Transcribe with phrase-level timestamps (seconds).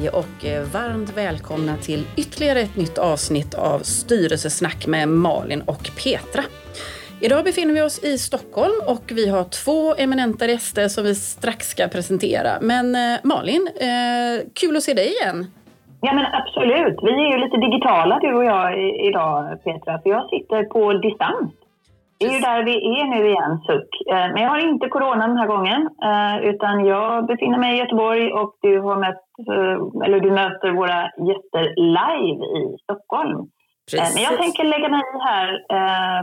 [0.00, 5.84] Hej och eh, varmt välkomna till ytterligare ett nytt avsnitt av Styrelsesnack med Malin och
[6.02, 6.42] Petra.
[7.20, 11.70] Idag befinner vi oss i Stockholm och vi har två eminenta gäster som vi strax
[11.70, 12.50] ska presentera.
[12.60, 15.46] Men eh, Malin, eh, kul att se dig igen.
[16.00, 16.98] Ja men absolut.
[17.02, 18.68] Vi är ju lite digitala du och jag
[19.08, 21.52] idag Petra, för jag sitter på distans.
[22.20, 23.90] Det är ju där vi är nu igen, suck.
[24.12, 27.78] Eh, men jag har inte corona den här gången, eh, utan jag befinner mig i
[27.78, 31.64] Göteborg och du, har mött, eh, eller du möter våra gäster
[31.98, 33.38] live i Stockholm.
[33.90, 34.14] Precis.
[34.14, 35.48] Men jag tänker lägga mig här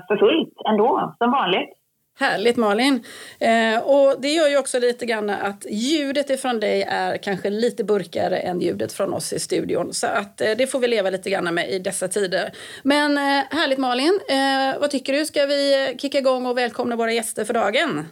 [0.07, 1.69] för fullt ändå, som vanligt.
[2.19, 3.03] Härligt Malin!
[3.39, 7.83] Eh, och det gör ju också lite grann att ljudet ifrån dig är kanske lite
[7.83, 9.93] burkigare än ljudet från oss i studion.
[9.93, 12.49] Så att eh, det får vi leva lite grann med i dessa tider.
[12.83, 14.19] Men eh, härligt Malin!
[14.29, 15.25] Eh, vad tycker du?
[15.25, 18.05] Ska vi kicka igång och välkomna våra gäster för dagen?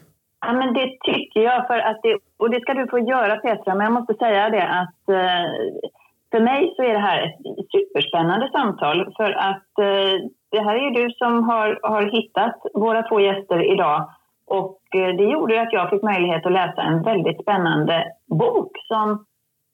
[0.46, 1.68] Ja, men det tycker jag.
[1.68, 4.68] För att det, och det ska du få göra Petra, men jag måste säga det
[4.82, 5.46] att eh,
[6.36, 7.38] för mig så är det här ett
[7.76, 9.14] superspännande samtal.
[9.18, 10.14] För att eh,
[10.52, 14.10] det här är du som har, har hittat våra två gäster idag.
[14.48, 17.96] Och eh, det gjorde att jag fick möjlighet att läsa en väldigt spännande
[18.40, 19.26] bok som,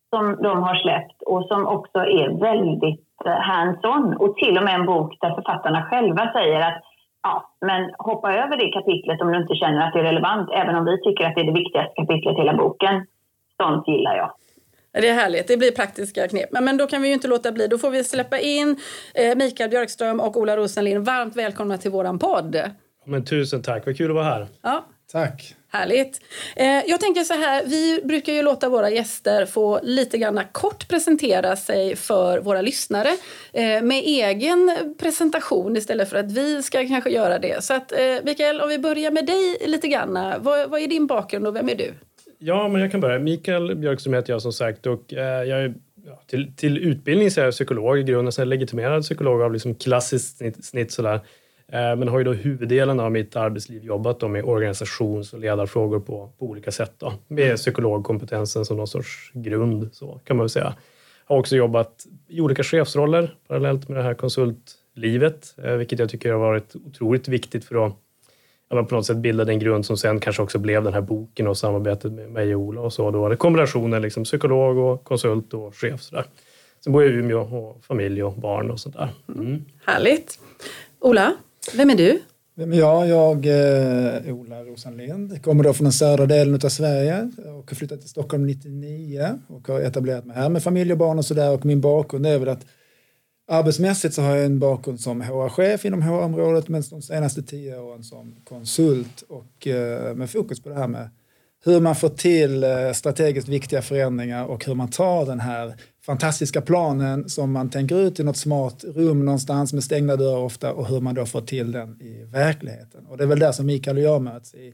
[0.09, 4.15] som de har släppt och som också är väldigt eh, hands-on.
[4.21, 6.81] Och till och med en bok där författarna själva säger att
[7.23, 10.75] ja, men hoppa över det kapitlet om du inte känner att det är relevant, även
[10.75, 13.05] om vi tycker att det är det viktigaste kapitlet i hela boken.
[13.57, 14.31] Sånt gillar jag.
[14.93, 16.51] Det är härligt, det blir praktiska knep.
[16.51, 17.67] Men, men då kan vi ju inte låta bli.
[17.67, 18.79] Då får vi släppa in
[19.13, 21.05] eh, Mikael Björkström och Ola Rosenlind.
[21.05, 22.61] Varmt välkomna till våran podd.
[23.05, 24.47] Men tusen tack, vad kul att vara här.
[24.61, 24.85] Ja.
[25.11, 25.55] Tack.
[25.73, 26.21] Härligt.
[26.55, 30.87] Eh, jag tänker så här, vi brukar ju låta våra gäster få lite grann kort
[30.87, 33.09] presentera sig för våra lyssnare
[33.53, 37.63] eh, med egen presentation istället för att vi ska kanske göra det.
[37.63, 40.13] Så att eh, Mikael, om vi börjar med dig lite grann.
[40.39, 41.93] Vad, vad är din bakgrund och vem är du?
[42.43, 43.19] Ja, men jag kan börja.
[43.19, 45.73] Mikael Björkström heter jag som sagt och eh, jag är
[46.05, 49.75] ja, till, till utbildning så är jag psykolog i grunden, är legitimerad psykolog av liksom
[49.75, 51.15] klassiskt snitt, snitt sådär.
[51.71, 55.99] Eh, men har ju då huvuddelen av mitt arbetsliv jobbat då med organisations och ledarfrågor
[55.99, 60.49] på, på olika sätt då, med psykologkompetensen som någon sorts grund så kan man väl
[60.49, 60.73] säga.
[61.25, 66.31] Har också jobbat i olika chefsroller parallellt med det här konsultlivet, eh, vilket jag tycker
[66.31, 67.97] har varit otroligt viktigt för att
[68.71, 71.47] ja, på något sätt bildade en grund som sen kanske också blev den här boken
[71.47, 73.11] och samarbetet med mig och Ola och så.
[73.11, 73.35] Då.
[73.35, 76.01] Kombinationen liksom psykolog och konsult och chef.
[76.01, 76.25] Sådär.
[76.83, 79.09] Sen bor jag i Umeå och familj och barn och sånt där.
[79.35, 79.65] Mm.
[79.85, 80.39] Härligt.
[80.99, 81.33] Ola,
[81.77, 82.19] vem är du?
[82.55, 83.07] Vem är jag?
[83.07, 85.43] Jag är eh, Ola Rosenlind.
[85.43, 89.67] Kommer då från den södra delen av Sverige och har flyttat till Stockholm 99 och
[89.67, 91.51] har etablerat mig här med familj och barn och sådär.
[91.51, 92.65] Och min bakgrund är väl att
[93.51, 98.03] Arbetsmässigt så har jag en bakgrund som HR-chef inom HR-området men de senaste tio åren
[98.03, 101.09] som konsult och eh, med fokus på det här med
[101.65, 105.75] hur man får till eh, strategiskt viktiga förändringar och hur man tar den här
[106.05, 110.73] fantastiska planen som man tänker ut i något smart rum någonstans med stängda dörrar ofta
[110.73, 113.05] och hur man då får till den i verkligheten.
[113.05, 114.73] Och det är väl där som Mikael och jag möts i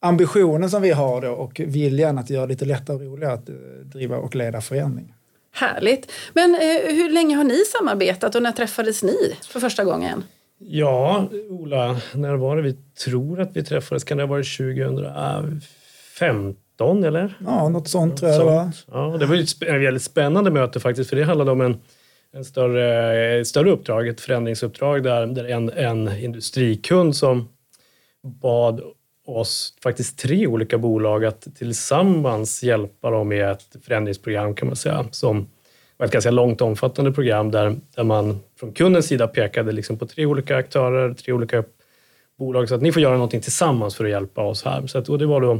[0.00, 3.48] ambitionen som vi har då och viljan att göra det lite lättare och roligare att
[3.48, 5.14] eh, driva och leda förändring.
[5.54, 6.12] Härligt.
[6.32, 6.60] Men eh,
[6.94, 10.24] hur länge har ni samarbetat och när träffades ni för första gången?
[10.58, 14.04] Ja, Ola, när var det vi tror att vi träffades?
[14.04, 17.38] Kan det ha varit 2015 eller?
[17.46, 18.70] Ja, något sånt tror jag det var.
[18.86, 21.80] Ja, det var ett väldigt spännande möte faktiskt, för det handlade om en,
[22.32, 27.48] en större, ett större uppdrag, ett förändringsuppdrag där, där en, en industrikund som
[28.22, 28.80] bad
[29.26, 35.06] oss, faktiskt tre olika bolag, att tillsammans hjälpa dem med ett förändringsprogram kan man säga,
[35.10, 35.48] som
[35.96, 40.06] var ett ganska långt omfattande program där, där man från kundens sida pekade liksom på
[40.06, 41.64] tre olika aktörer, tre olika
[42.38, 44.86] bolag, så att ni får göra någonting tillsammans för att hjälpa oss här.
[44.86, 45.54] Så att, och det var då,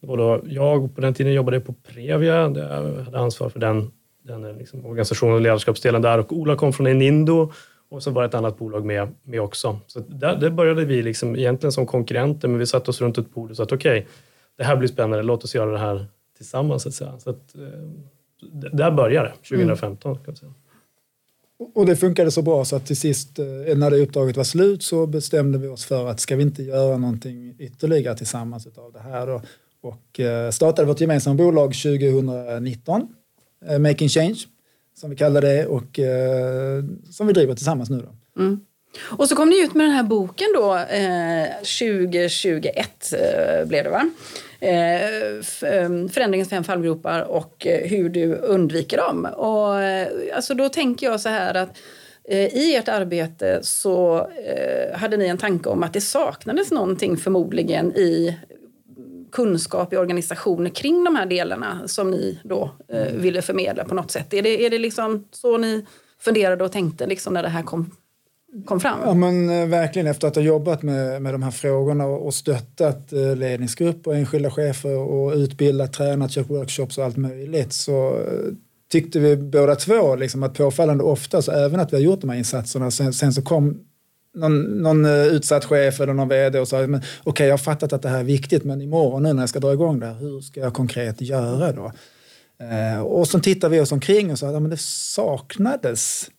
[0.00, 3.90] det var då jag på den tiden jobbade på Previa, jag hade ansvar för den,
[4.22, 7.52] den liksom organisationen och ledarskapsdelen där och Ola kom från Enindo
[7.92, 9.78] och så var det ett annat bolag med, med också.
[9.86, 13.34] Så där, där började vi liksom egentligen som konkurrenter, men vi satte oss runt ett
[13.34, 14.12] bord och sa att okej, okay,
[14.58, 16.06] det här blir spännande, låt oss göra det här
[16.36, 16.82] tillsammans.
[16.82, 17.18] Så att säga.
[17.18, 20.18] Så att, eh, där började det, 2015.
[20.24, 20.36] Mm.
[20.36, 20.52] Säga.
[21.74, 24.82] Och det funkade så bra så att till sist eh, när det uppdraget var slut
[24.82, 29.00] så bestämde vi oss för att ska vi inte göra någonting ytterligare tillsammans av det
[29.00, 29.42] här då?
[29.80, 33.14] Och eh, startade vårt gemensamma bolag 2019,
[33.80, 34.38] Making Change
[34.94, 37.96] som vi kallar det och eh, som vi driver tillsammans nu.
[37.96, 38.42] Då.
[38.42, 38.60] Mm.
[39.00, 43.90] Och så kom ni ut med den här boken då, eh, 2021 eh, blev det
[43.90, 44.10] va?
[44.60, 49.24] Eh, eh förändringens fem fallgropar och eh, hur du undviker dem.
[49.24, 51.78] Och, eh, alltså då tänker jag så här att
[52.28, 54.28] eh, i ert arbete så
[54.94, 58.36] hade ni en tanke om att det saknades någonting förmodligen i
[59.32, 64.10] kunskap i organisationer kring de här delarna som ni då eh, ville förmedla på något
[64.10, 64.34] sätt?
[64.34, 65.86] Är det, är det liksom så ni
[66.20, 67.90] funderade och tänkte liksom när det här kom,
[68.64, 68.98] kom fram?
[69.04, 72.34] Ja, men eh, verkligen efter att ha jobbat med, med de här frågorna och, och
[72.34, 78.08] stöttat eh, ledningsgrupper och enskilda chefer och utbildat, tränat, kört workshops och allt möjligt så
[78.08, 78.54] eh,
[78.92, 82.30] tyckte vi båda två liksom, att påfallande ofta, så även att vi har gjort de
[82.30, 83.80] här insatserna, sen, sen så kom
[84.34, 87.92] någon, någon eh, utsatt chef eller någon vd och sa okej okay, jag har fattat
[87.92, 90.14] att det här är viktigt men imorgon nu när jag ska dra igång det här,
[90.14, 91.92] hur ska jag konkret göra då?
[92.62, 96.30] Eh, och så tittar vi oss omkring och sa att det saknades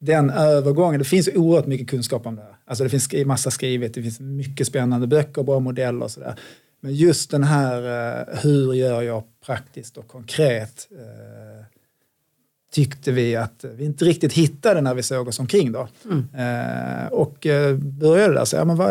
[0.00, 0.98] den övergången.
[0.98, 2.56] Det finns oerhört mycket kunskap om det här.
[2.64, 6.34] Alltså det finns massa skrivet, det finns mycket spännande böcker, bra modeller och sådär.
[6.80, 7.82] Men just den här,
[8.18, 10.88] eh, hur gör jag praktiskt och konkret?
[10.90, 11.55] Eh,
[12.76, 15.72] tyckte vi att vi inte riktigt hittade när vi såg oss omkring.
[15.72, 15.88] Då.
[16.04, 16.26] Mm.
[16.34, 18.90] Eh, och eh, började där, så, ja, men vad,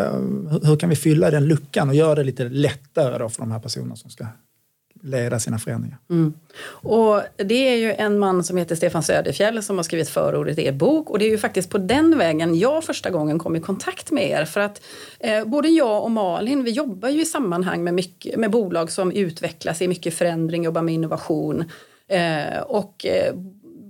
[0.64, 3.58] hur kan vi fylla den luckan och göra det lite lättare då för de här
[3.58, 4.26] personerna som ska
[5.02, 5.98] leda sina förändringar.
[6.10, 6.34] Mm.
[6.68, 10.66] Och det är ju en man som heter Stefan Söderfjell som har skrivit förordet i
[10.66, 13.60] er bok och det är ju faktiskt på den vägen jag första gången kom i
[13.60, 14.82] kontakt med er för att
[15.20, 19.12] eh, både jag och Malin vi jobbar ju i sammanhang med, mycket, med bolag som
[19.12, 21.64] utvecklas i mycket förändring, jobbar med innovation
[22.08, 23.34] eh, och eh,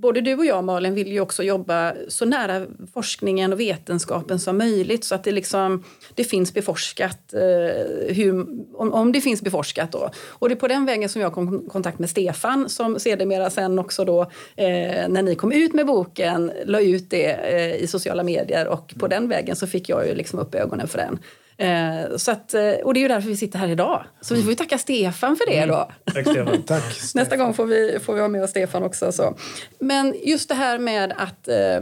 [0.00, 4.58] både du och jag Malin vill ju också jobba så nära forskningen och vetenskapen som
[4.58, 5.84] möjligt så att det, liksom,
[6.14, 9.92] det finns beforskat, eh, hur, om, om det finns beforskat.
[9.92, 10.10] Då.
[10.28, 13.50] Och det är på den vägen som jag kom i kontakt med Stefan som sedermera
[13.50, 14.22] sen också då
[14.56, 18.94] eh, när ni kom ut med boken la ut det eh, i sociala medier och
[18.98, 21.18] på den vägen så fick jag ju liksom upp ögonen för den.
[21.58, 24.04] Eh, så att, eh, och det är ju därför vi sitter här idag.
[24.20, 25.68] Så vi får ju tacka Stefan för det mm.
[25.68, 25.90] då.
[26.04, 26.62] Tack Stefan.
[26.66, 29.12] Tack, Nästa gång får vi, får vi ha med oss Stefan också.
[29.12, 29.36] Så.
[29.78, 31.80] Men just det här med att eh,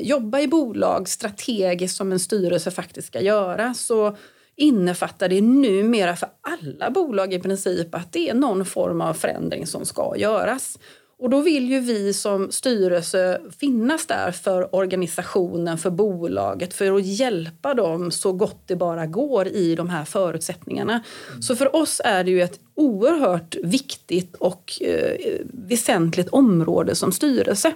[0.00, 4.16] jobba i bolag strategiskt som en styrelse faktiskt ska göra så
[4.56, 9.66] innefattar det numera för alla bolag i princip att det är någon form av förändring
[9.66, 10.78] som ska göras.
[11.24, 17.06] Och då vill ju vi som styrelse finnas där för organisationen, för bolaget, för att
[17.06, 20.92] hjälpa dem så gott det bara går i de här förutsättningarna.
[20.92, 21.42] Mm.
[21.42, 27.72] Så för oss är det ju ett oerhört viktigt och eh, väsentligt område som styrelse.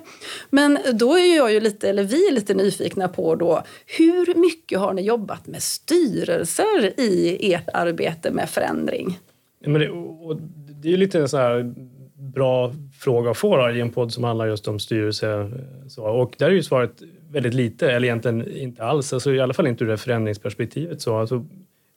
[0.50, 3.62] Men då är jag ju lite, eller vi är lite nyfikna på då,
[3.98, 9.18] hur mycket har ni jobbat med styrelser i ert arbete med förändring?
[9.66, 10.36] Men det, och
[10.82, 11.74] det är lite så här
[12.18, 15.32] bra fråga att få då, i en podd som handlar just om styrelse.
[15.32, 15.46] Eh,
[15.88, 16.04] så.
[16.04, 19.12] Och där är ju svaret väldigt lite, eller egentligen inte alls.
[19.12, 21.00] Alltså, I alla fall inte ur det förändringsperspektivet.
[21.00, 21.18] Så.
[21.18, 21.44] Alltså,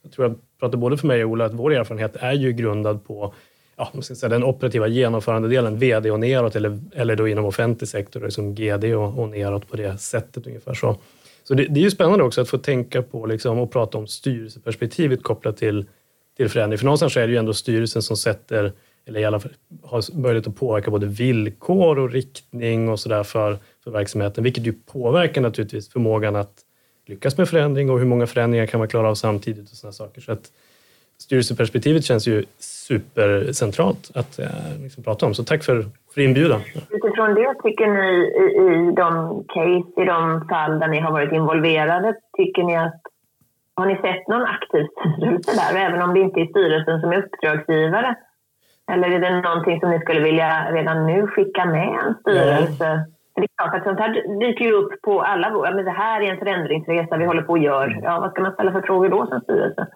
[0.03, 3.05] jag tror jag pratar både för mig och Ola att vår erfarenhet är ju grundad
[3.05, 3.33] på
[3.81, 7.89] ja, man ska säga, den operativa genomförandedelen, VD och neråt eller, eller då inom offentlig
[7.89, 10.73] sektor, liksom GD och, och neråt på det sättet ungefär.
[10.73, 10.97] Så,
[11.43, 14.07] så det, det är ju spännande också att få tänka på liksom, och prata om
[14.07, 15.85] styrelseperspektivet kopplat till,
[16.37, 16.77] till förändring.
[16.77, 18.73] För någonstans är det ju ändå styrelsen som sätter
[19.11, 19.51] eller i alla fall
[19.83, 24.73] har möjlighet att påverka både villkor och riktning och sådär för, för verksamheten, vilket ju
[24.73, 26.53] påverkar naturligtvis förmågan att
[27.05, 30.21] lyckas med förändring och hur många förändringar kan man klara av samtidigt och sådana saker.
[30.21, 30.51] Så att
[31.17, 34.47] styrelseperspektivet känns ju supercentralt att eh,
[34.83, 35.33] liksom prata om.
[35.33, 36.61] Så tack för, för inbjudan.
[36.89, 38.09] Utifrån det, tycker ni
[38.43, 43.01] i, i de case, i de fall där ni har varit involverade, tycker ni att
[43.75, 45.79] har ni sett någon aktiv styrelse där?
[45.85, 48.15] Även om det inte är styrelsen som är uppdragsgivare,
[48.91, 52.85] eller är det någonting som ni skulle vilja redan nu skicka med en styrelse?
[52.85, 53.11] Mm.
[53.35, 56.21] Det är klart att sånt här dyker ju upp på alla ja, men Det här
[56.21, 57.99] är en förändringsresa vi håller på att göra.
[58.01, 59.87] Ja, vad ska man ställa för frågor då som styrelse?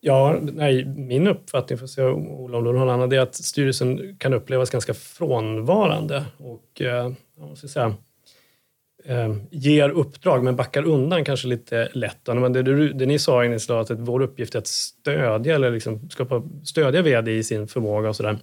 [0.00, 3.34] Ja, nej, min uppfattning, för att se Ola om du har annan, det är att
[3.34, 6.24] styrelsen kan upplevas ganska frånvarande.
[6.38, 7.94] Och eh, jag måste säga,
[9.04, 12.26] eh, ger uppdrag men backar undan kanske lite lätt.
[12.26, 16.10] Men det, det, det ni sa initialt, att vår uppgift är att stödja eller liksom
[16.10, 18.38] skapa, stödja vd i sin förmåga och sådär.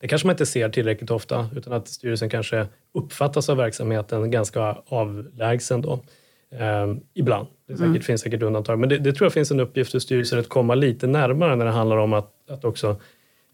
[0.00, 4.76] Det kanske man inte ser tillräckligt ofta utan att styrelsen kanske uppfattas av verksamheten ganska
[4.86, 6.00] avlägsen då.
[6.50, 7.46] Eh, ibland.
[7.66, 8.02] Det säkert, mm.
[8.02, 8.78] finns säkert undantag.
[8.78, 11.64] Men det, det, tror jag finns en uppgift för styrelsen att komma lite närmare när
[11.64, 13.00] det handlar om att, att också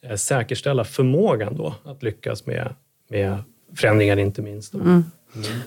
[0.03, 2.75] eh, säkerställa förmågan då att lyckas med,
[3.11, 3.39] med
[3.77, 4.75] förändringar inte minst.
[4.75, 5.05] Mm.
[5.35, 5.61] Mm.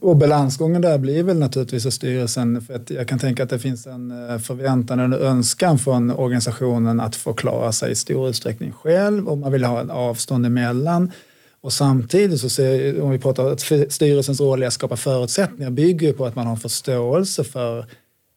[0.00, 3.58] Och balansgången där blir väl naturligtvis att styrelsen, för att jag kan tänka att det
[3.58, 8.72] finns en eh, förväntan, eller önskan från organisationen att få klara sig i stor utsträckning
[8.72, 11.12] själv och man vill ha ett avstånd emellan.
[11.60, 13.60] Och samtidigt så ser, om vi pratar att
[13.92, 17.86] styrelsens roll är att skapa förutsättningar bygger på att man har förståelse för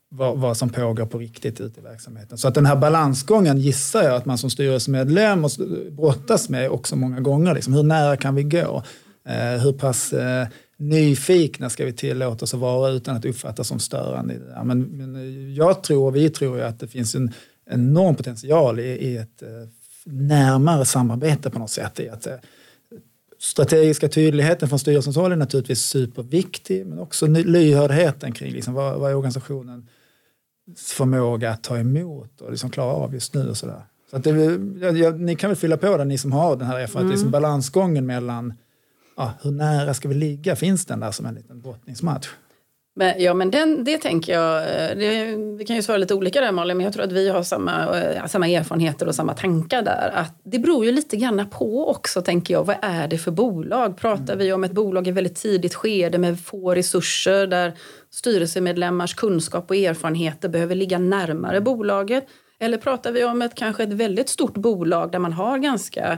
[0.09, 2.38] vad, vad, som pågår på riktigt ute i verksamheten.
[2.38, 6.95] Så att den här balansgången gissar jag att man som styrelsemedlem måste brottas med också
[6.95, 7.55] många gånger.
[7.55, 8.83] Liksom, hur nära kan vi gå?
[9.29, 13.79] Eh, hur pass eh, nyfikna ska vi tillåta oss att vara utan att uppfattas som
[13.79, 14.39] störande.
[14.63, 17.33] Men, men jag tror, och vi tror ju att det finns en,
[17.69, 19.50] enorm potential i, i ett eh,
[20.05, 22.00] närmare samarbete på något sätt.
[22.00, 22.33] I att, eh,
[23.39, 29.12] strategiska tydligheten från styrelsens håll är naturligtvis superviktig, men också lyhördheten kring liksom vad, vad
[29.12, 29.86] är organisationens
[30.77, 33.50] förmåga att ta emot och liksom klara av just nu.
[33.50, 33.81] Och så där.
[34.09, 36.67] Så att det, jag, jag, ni kan väl fylla på det, ni som har den
[36.67, 37.12] här erfarenheten, mm.
[37.12, 38.53] liksom balansgången mellan
[39.19, 40.55] ja, hur nära ska vi ligga?
[40.55, 42.27] Finns den där som en liten brottningsmatch?
[42.95, 44.57] Men, ja, men den, det tänker jag.
[44.57, 47.29] Eh, det, vi kan ju svara lite olika där Malin, men jag tror att vi
[47.29, 50.11] har samma, eh, samma erfarenheter och samma tankar där.
[50.15, 52.63] Att det beror ju lite grann på också, tänker jag.
[52.63, 53.97] Vad är det för bolag?
[53.97, 57.73] Pratar vi om ett bolag i väldigt tidigt skede med få resurser där
[58.11, 62.27] styrelsemedlemmars kunskap och erfarenheter behöver ligga närmare bolaget?
[62.59, 66.17] Eller pratar vi om ett kanske ett väldigt stort bolag där man har ganska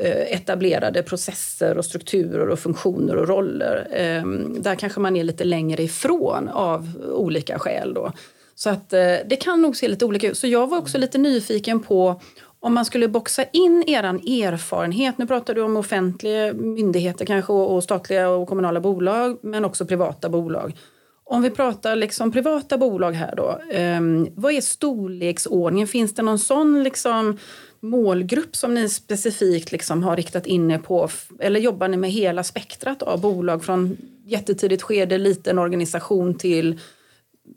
[0.00, 3.88] Eh, etablerade processer och strukturer och funktioner och roller.
[3.92, 7.94] Ehm, där kanske man är lite längre ifrån av olika skäl.
[7.94, 8.12] Då.
[8.54, 10.38] Så att eh, det kan nog se lite olika ut.
[10.38, 12.20] Så jag var också lite nyfiken på
[12.60, 17.84] om man skulle boxa in er erfarenhet, nu pratar du om offentliga myndigheter kanske och
[17.84, 20.76] statliga och kommunala bolag, men också privata bolag.
[21.24, 25.88] Om vi pratar liksom privata bolag här då, ehm, vad är storleksordningen?
[25.88, 27.38] Finns det någon sån liksom
[27.80, 31.08] målgrupp som ni specifikt liksom har riktat in er på?
[31.38, 36.80] Eller jobbar ni med hela spektrat av bolag från jättetidigt skede, liten organisation till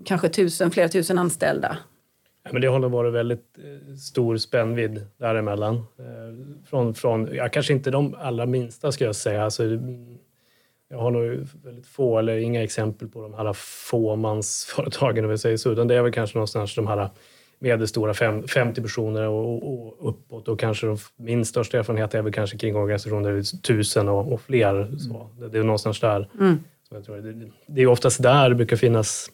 [0.06, 1.78] kanske tusen, flera tusen anställda?
[2.44, 5.76] Ja, men det har nog varit väldigt eh, stor spännvidd däremellan.
[5.76, 9.44] Eh, från, från, ja, kanske inte de allra minsta ska jag säga.
[9.44, 9.64] Alltså,
[10.90, 15.58] jag har nog väldigt få eller inga exempel på de här fåmansföretagen, om vi säger
[15.58, 17.10] så, utan det är väl kanske någonstans de här
[17.62, 22.58] medelstora, fem, 50 personer och, och, uppåt och kanske min största erfarenhet är väl kanske
[22.58, 24.92] kring organisationer tusen och, och fler.
[24.98, 26.30] Så det, det är någonstans där.
[26.40, 26.60] Mm.
[26.88, 29.30] Som jag tror, det, det är oftast där det brukar finnas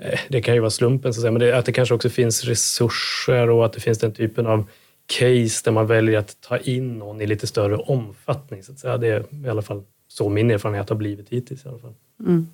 [0.00, 2.08] eh, det kan ju vara slumpen, så att säga, men det, att det kanske också
[2.08, 4.64] finns resurser och att det finns den typen av
[5.06, 8.62] case där man väljer att ta in någon i lite större omfattning.
[8.62, 8.96] Så att säga.
[8.96, 11.64] Det är i alla fall så min erfarenhet har blivit hittills.
[11.64, 11.94] I alla fall.
[12.20, 12.46] Mm.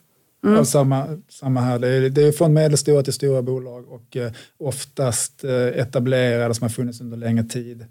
[0.44, 0.58] Mm.
[0.58, 1.78] Av samma, samma här.
[1.78, 6.64] Det är, det är från medelstora till stora bolag och eh, oftast eh, etablerade som
[6.64, 7.86] har funnits under längre tid.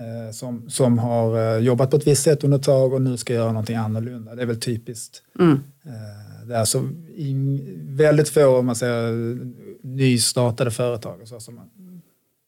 [0.00, 3.16] Eh, som, som har eh, jobbat på ett visst sätt under ett tag och nu
[3.16, 4.34] ska göra någonting annorlunda.
[4.34, 5.22] Det är väl typiskt.
[5.38, 5.52] Mm.
[5.84, 7.60] Eh, det är alltså in,
[7.96, 9.38] väldigt få om man säger,
[9.82, 11.60] nystartade företag så, som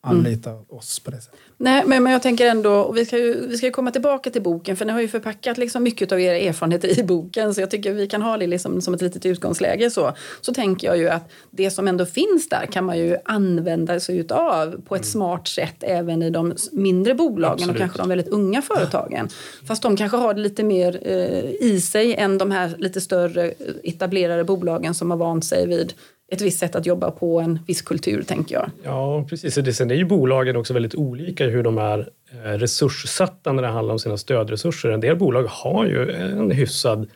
[0.08, 0.64] man anlitar mm.
[0.68, 1.40] oss på det sättet.
[1.56, 4.42] Nej, men, men jag tänker ändå, och vi ska, ju, vi ska komma tillbaka till
[4.42, 7.70] boken för ni har ju förpackat liksom mycket av era erfarenheter i boken så jag
[7.70, 9.90] tycker vi kan ha det liksom som ett litet utgångsläge.
[9.90, 14.00] Så, så tänker jag ju att det som ändå finns där kan man ju använda
[14.00, 15.12] sig utav på ett mm.
[15.12, 17.70] smart sätt även i de mindre bolagen Absolut.
[17.70, 19.28] och kanske de väldigt unga företagen.
[19.66, 23.52] Fast de kanske har det lite mer eh, i sig än de här lite större
[23.82, 25.94] etablerade bolagen som har vant sig vid
[26.32, 28.70] ett visst sätt att jobba på, en viss kultur tänker jag.
[28.84, 29.76] Ja, precis.
[29.76, 33.68] Sen är ju bolagen också väldigt olika i hur de är eh, resurssatta när det
[33.68, 34.88] handlar om sina stödresurser.
[34.88, 37.08] En del bolag har ju en hyfsad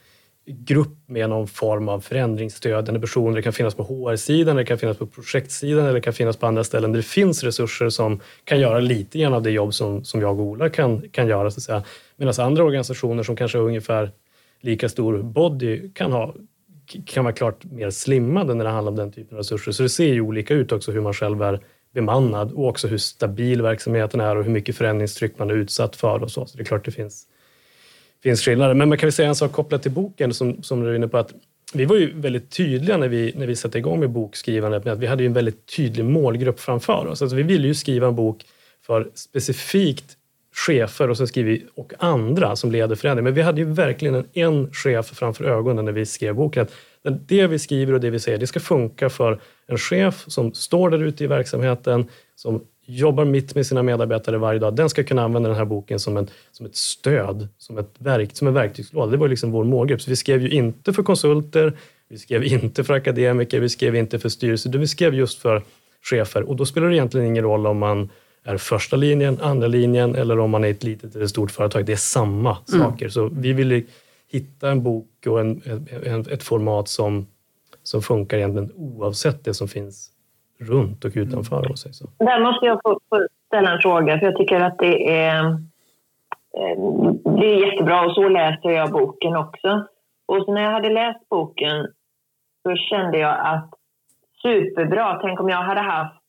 [0.46, 3.36] grupp med någon form av förändringsstödjande personer.
[3.36, 6.46] Det kan finnas på HR-sidan, det kan finnas på projektsidan eller det kan finnas på
[6.46, 10.04] andra ställen där det finns resurser som kan göra lite grann av det jobb som,
[10.04, 11.50] som jag och Ola kan, kan göra.
[11.50, 11.82] Så att säga.
[12.16, 14.10] Medan andra organisationer som kanske har ungefär
[14.60, 16.34] lika stor body kan ha
[17.06, 19.72] kan vara klart mer slimmade när det handlar om den typen av resurser.
[19.72, 21.60] Så det ser ju olika ut också hur man själv är
[21.94, 26.22] bemannad och också hur stabil verksamheten är och hur mycket förändringstryck man är utsatt för
[26.22, 26.46] och så.
[26.46, 27.26] Så det är klart det finns,
[28.22, 28.74] finns skillnader.
[28.74, 31.08] Men man kan väl säga en sak kopplat till boken som, som du är inne
[31.08, 31.32] på att
[31.74, 34.98] vi var ju väldigt tydliga när vi, när vi satte igång med bokskrivandet med att
[34.98, 37.22] vi hade en väldigt tydlig målgrupp framför oss.
[37.22, 38.44] Alltså vi ville ju skriva en bok
[38.86, 40.16] för specifikt
[40.52, 43.24] chefer och sen skriver vi och andra som leder förändring.
[43.24, 46.66] Men vi hade ju verkligen en, en chef framför ögonen när vi skrev boken.
[47.04, 50.52] Att det vi skriver och det vi säger, det ska funka för en chef som
[50.52, 54.76] står där ute i verksamheten, som jobbar mitt med sina medarbetare varje dag.
[54.76, 58.36] Den ska kunna använda den här boken som, en, som ett stöd, som, ett verk,
[58.36, 59.10] som en verktygslåda.
[59.10, 60.02] Det var liksom vår målgrupp.
[60.02, 61.72] Så vi skrev ju inte för konsulter,
[62.08, 65.62] vi skrev inte för akademiker, vi skrev inte för styrelser, vi skrev just för
[66.02, 66.42] chefer.
[66.42, 68.08] Och då spelar det egentligen ingen roll om man
[68.44, 71.86] är första linjen, andra linjen eller om man är ett litet eller stort företag.
[71.86, 72.80] Det är samma mm.
[72.80, 73.08] saker.
[73.08, 73.82] Så vi ville
[74.32, 75.62] hitta en bok och en,
[76.06, 77.26] en, ett format som,
[77.82, 80.10] som funkar egentligen oavsett det som finns
[80.58, 81.64] runt och utanför.
[81.64, 81.76] Mm.
[81.76, 82.06] Sig så.
[82.18, 86.76] Där måste jag få, få ställa en fråga, för jag tycker att det är, eh,
[87.38, 89.86] det är jättebra och så läser jag boken också.
[90.26, 91.86] Och så när jag hade läst boken
[92.62, 93.70] så kände jag att
[94.42, 96.21] superbra, tänk om jag hade haft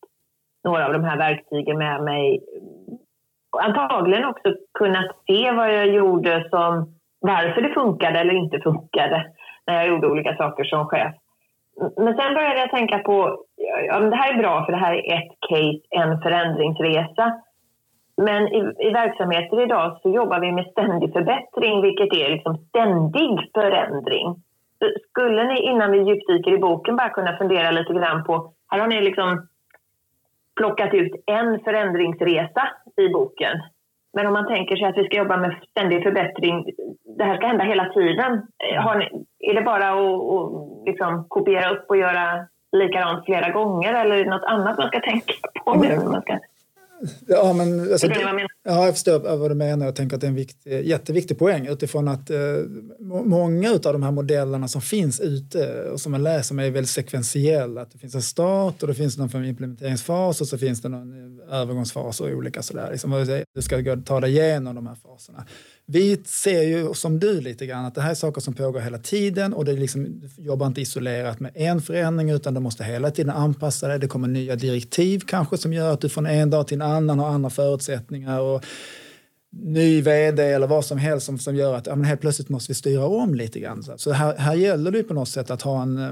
[0.63, 2.39] några av de här verktygen med mig.
[3.63, 9.25] Antagligen också kunnat se vad jag gjorde som varför det funkade eller inte funkade
[9.67, 11.13] när jag gjorde olika saker som chef.
[11.98, 13.38] men sen började jag tänka på,
[13.88, 17.41] ja, det här är bra för det här är ett case, en förändringsresa.
[18.17, 23.50] Men i, i verksamheter idag så jobbar vi med ständig förbättring, vilket är liksom ständig
[23.53, 24.36] förändring.
[25.10, 28.88] Skulle ni innan vi djupdyker i boken bara kunna fundera lite grann på, här har
[28.88, 29.48] ni liksom
[30.55, 33.57] plockat ut en förändringsresa i boken.
[34.13, 36.65] Men om man tänker sig att vi ska jobba med ständig förbättring,
[37.17, 38.48] det här ska hända hela tiden.
[38.98, 44.15] Ni, är det bara att, att liksom kopiera upp och göra likadant flera gånger eller
[44.15, 45.33] är det något annat man ska tänka
[45.65, 45.74] på?
[45.74, 46.39] Nu, man ska
[47.27, 48.07] Ja, men, alltså,
[48.63, 49.85] ja, jag förstår vad du menar.
[49.85, 52.38] Jag tänker att det är en viktig, jätteviktig poäng utifrån att eh,
[53.00, 56.89] många av de här modellerna som finns ute och som man läser med är väldigt
[56.89, 57.81] sekventiella.
[57.81, 60.89] Att det finns en start och det finns någon form implementeringsfas och så finns det
[60.89, 62.91] någon övergångsfas och olika sådär.
[62.91, 65.45] Liksom, du ska gå, ta dig igenom de här faserna.
[65.85, 68.97] Vi ser ju som du lite grann att det här är saker som pågår hela
[68.97, 73.11] tiden och det liksom, du jobbar inte isolerat med en förändring utan du måste hela
[73.11, 73.99] tiden anpassa dig.
[73.99, 77.19] Det kommer nya direktiv kanske som gör att du från en dag till en annan
[77.19, 78.39] har andra förutsättningar.
[78.39, 78.65] Och,
[79.55, 82.71] ny vd eller vad som helst som, som gör att ja, men helt plötsligt måste
[82.71, 83.83] vi styra om lite grann.
[83.97, 86.11] Så här, här gäller det på något sätt att ha en eh,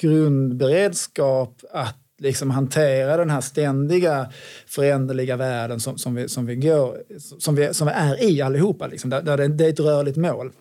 [0.00, 4.30] grundberedskap att liksom hantera den här ständiga
[4.66, 6.98] föränderliga världen som, som, vi, som, vi, går,
[7.38, 8.86] som, vi, som vi är i allihopa.
[8.86, 10.52] Liksom, där, där det, det är ett rörligt mål.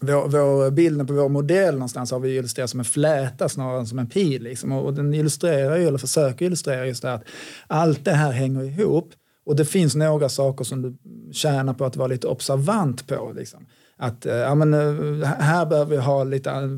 [0.00, 3.86] Vår, vår, bilden på vår modell någonstans har vi illustrerat som en fläta snarare än
[3.86, 4.42] som en pil.
[4.42, 4.72] Liksom.
[4.72, 7.24] Och, och den illustrerar ju, eller försöker illustrera just det att
[7.66, 9.12] allt det här hänger ihop.
[9.46, 10.96] Och det finns några saker som du
[11.32, 13.32] tjänar på att vara lite observant på.
[13.36, 13.66] Liksom.
[13.96, 16.68] Att eh, ja, men, eh, här behöver vi ha lite eh,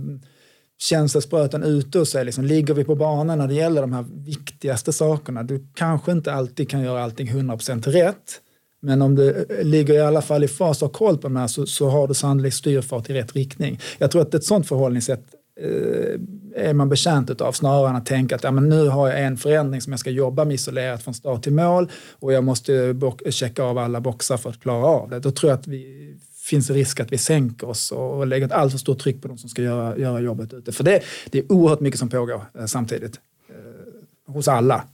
[0.83, 2.25] känselspröten ute och sig.
[2.25, 5.43] Liksom, ligger vi på banan när det gäller de här viktigaste sakerna?
[5.43, 8.41] Du kanske inte alltid kan göra allting 100% rätt.
[8.83, 11.47] Men om du ligger i alla fall i fas och har koll på de här
[11.47, 13.81] så, så har du sannolikt styrfart i rätt riktning.
[13.99, 15.25] Jag tror att ett sånt förhållningssätt
[15.61, 16.21] eh,
[16.55, 19.37] är man betjänt av snarare än att tänka att ja, men nu har jag en
[19.37, 22.97] förändring som jag ska jobba med isolerat från start till mål och jag måste
[23.31, 25.21] checka av alla boxar för att klara av det.
[25.21, 26.15] Då tror jag att vi
[26.51, 29.51] finns risk att vi sänker oss och lägger ett alltför stort tryck på de som
[29.51, 30.73] ska göra, göra jobbet ute.
[30.73, 34.85] För det, det är oerhört mycket som pågår eh, samtidigt eh, hos alla.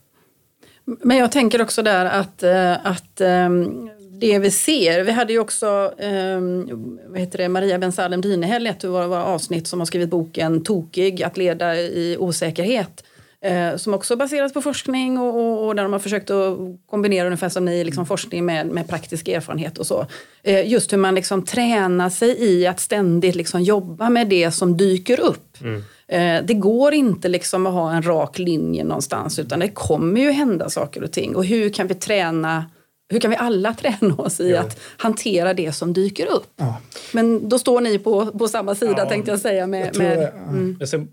[0.84, 3.90] Men jag tänker också där att, eh, att ehm,
[4.20, 8.66] det vi ser, vi hade ju också ehm, vad heter det, Maria Ben Salem Dinehäll,
[8.66, 13.04] ett av våra avsnitt som har skrivit boken Tokig, att leda i osäkerhet
[13.40, 16.58] eh, som också baseras på forskning och, och, och, där de har försökt att
[16.90, 20.06] kombinera ungefär som ni, liksom forskning med, med praktisk erfarenhet och så.
[20.42, 24.76] Eh, just hur man liksom tränar sig i att ständigt liksom jobba med det som
[24.76, 25.56] dyker upp.
[25.60, 25.82] Mm.
[26.08, 30.30] Eh, det går inte liksom att ha en rak linje någonstans utan det kommer ju
[30.30, 31.36] hända saker och ting.
[31.36, 32.64] Och hur kan vi träna
[33.08, 34.60] hur kan vi alla träna oss i ja.
[34.60, 36.52] att hantera det som dyker upp?
[36.56, 36.80] Ja.
[37.12, 39.66] Men då står ni på, på samma sida ja, tänkte jag säga.
[39.66, 40.78] Med, jag med, mm.
[40.86, 41.08] Sen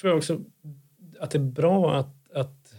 [0.00, 0.40] tror jag också
[1.20, 2.74] att det är bra att, att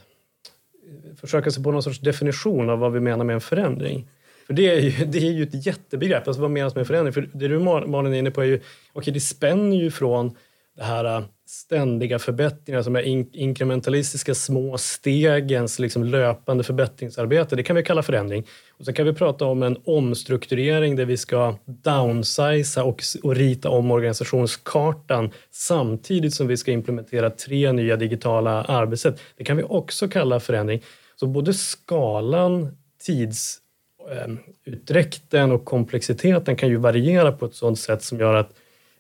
[1.16, 4.10] försöka sig på någon sorts definition av vad vi menar med en förändring.
[4.48, 6.28] För det är ju, det är ju ett jättebegrepp.
[6.28, 7.14] Alltså vad menas med en förändring?
[7.14, 10.36] För det du Malin är inne på är ju, okej okay, det spänner ju från
[10.78, 17.56] det här äh, ständiga förbättringar som är in inkrementalistiska små stegens liksom löpande förbättringsarbete.
[17.56, 18.48] Det kan vi kalla förändring.
[18.78, 23.70] Och sen kan vi prata om en omstrukturering där vi ska downsiza och, och rita
[23.70, 29.20] om organisationskartan samtidigt som vi ska implementera tre nya digitala arbetssätt.
[29.38, 30.84] Det kan vi också kalla förändring.
[31.16, 38.20] Så både skalan, tidsutdräkten eh, och komplexiteten kan ju variera på ett sådant sätt som
[38.20, 38.52] gör att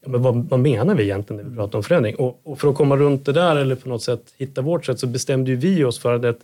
[0.02, 2.16] ja, men vad, vad, menar vi egentligen när vi pratar om förändring?
[2.16, 5.00] Och, och, för att komma runt det där eller på något sätt hitta vårt sätt
[5.00, 6.38] så bestämde vi oss för att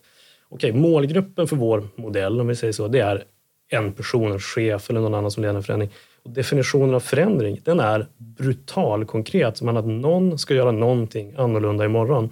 [0.50, 3.24] okay, målgruppen för vår modell, om vi säger så, det är
[3.70, 5.90] en person, en chef eller någon annan som leder en förändring.
[6.24, 11.86] Och definitionen av förändring, den är brutal konkret, som att någon ska göra någonting annorlunda
[11.86, 12.32] imorgon.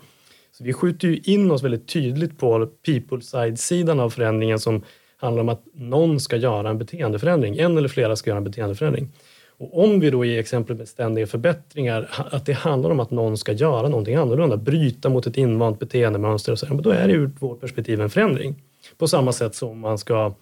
[0.52, 4.84] Så vi skjuter ju in oss väldigt tydligt på people side-sidan av förändringen som
[5.18, 7.58] handlar om att någon ska göra en beteendeförändring.
[7.58, 9.10] En eller flera ska göra en beteendeförändring.
[9.58, 13.38] Och om vi då i exemplet med ständiga förbättringar, att det handlar om att någon
[13.38, 17.32] ska göra någonting annorlunda, bryta mot ett invant beteendemönster, och så, då är det ur
[17.40, 18.56] vårt perspektiv en förändring.
[18.98, 20.34] På samma sätt som man ska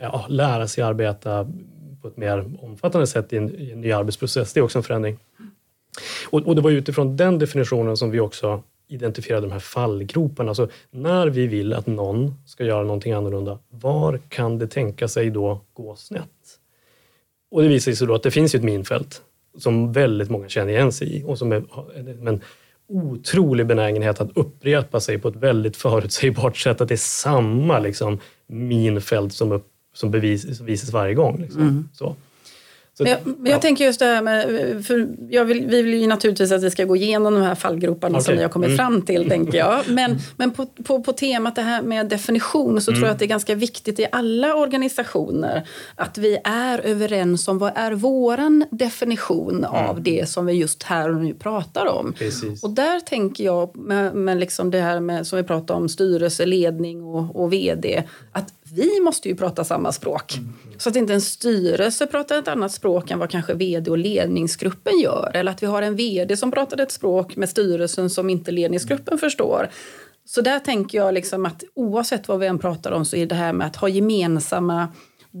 [0.00, 1.52] ja, lära sig arbeta
[2.02, 4.82] på ett mer omfattande sätt i en, i en ny arbetsprocess, det är också en
[4.82, 5.18] förändring.
[6.30, 10.50] Och, och, det var utifrån den definitionen som vi också identifierade de här fallgroparna.
[10.50, 15.30] Alltså när vi vill att någon ska göra någonting annorlunda, var kan det tänka sig
[15.30, 16.35] då gå snett?
[17.50, 19.22] Och det visar sig då att det finns ett minfält
[19.58, 21.62] som väldigt många känner igen sig i och som är
[22.28, 22.40] en
[22.88, 26.80] otrolig benägenhet att upprepa sig på ett väldigt förutsägbart sätt.
[26.80, 31.40] Att det är samma liksom, minfält som, upp, som, bevis, som visas varje gång.
[31.40, 31.62] Liksom.
[31.62, 31.88] Mm.
[31.92, 32.16] Så.
[32.96, 34.46] Så, men jag, men jag tänker just det här med,
[34.86, 38.18] för jag vill, vi vill ju naturligtvis att vi ska gå igenom de här fallgroparna
[38.18, 38.24] okay.
[38.24, 38.76] som vi har kommit mm.
[38.76, 39.88] fram till, tänker jag.
[39.88, 42.98] Men, men på, på, på temat det här med definition så mm.
[42.98, 47.58] tror jag att det är ganska viktigt i alla organisationer att vi är överens om
[47.58, 49.70] vad är våran definition mm.
[49.70, 52.12] av det som vi just här och nu pratar om.
[52.12, 52.62] Precis.
[52.62, 56.46] Och där tänker jag, med, med liksom det här med, som vi pratar om, styrelse,
[56.46, 60.36] ledning och, och vd, att vi måste ju prata samma språk.
[60.36, 60.52] Mm.
[60.78, 64.98] Så att inte en styrelse pratar ett annat språk än vad kanske vd och ledningsgruppen
[64.98, 65.30] gör.
[65.34, 69.18] Eller att vi har en vd som pratar ett språk med styrelsen som inte ledningsgruppen
[69.18, 69.68] förstår.
[70.24, 73.34] Så där tänker jag liksom att oavsett vad vi än pratar om så är det
[73.34, 74.88] här med att ha gemensamma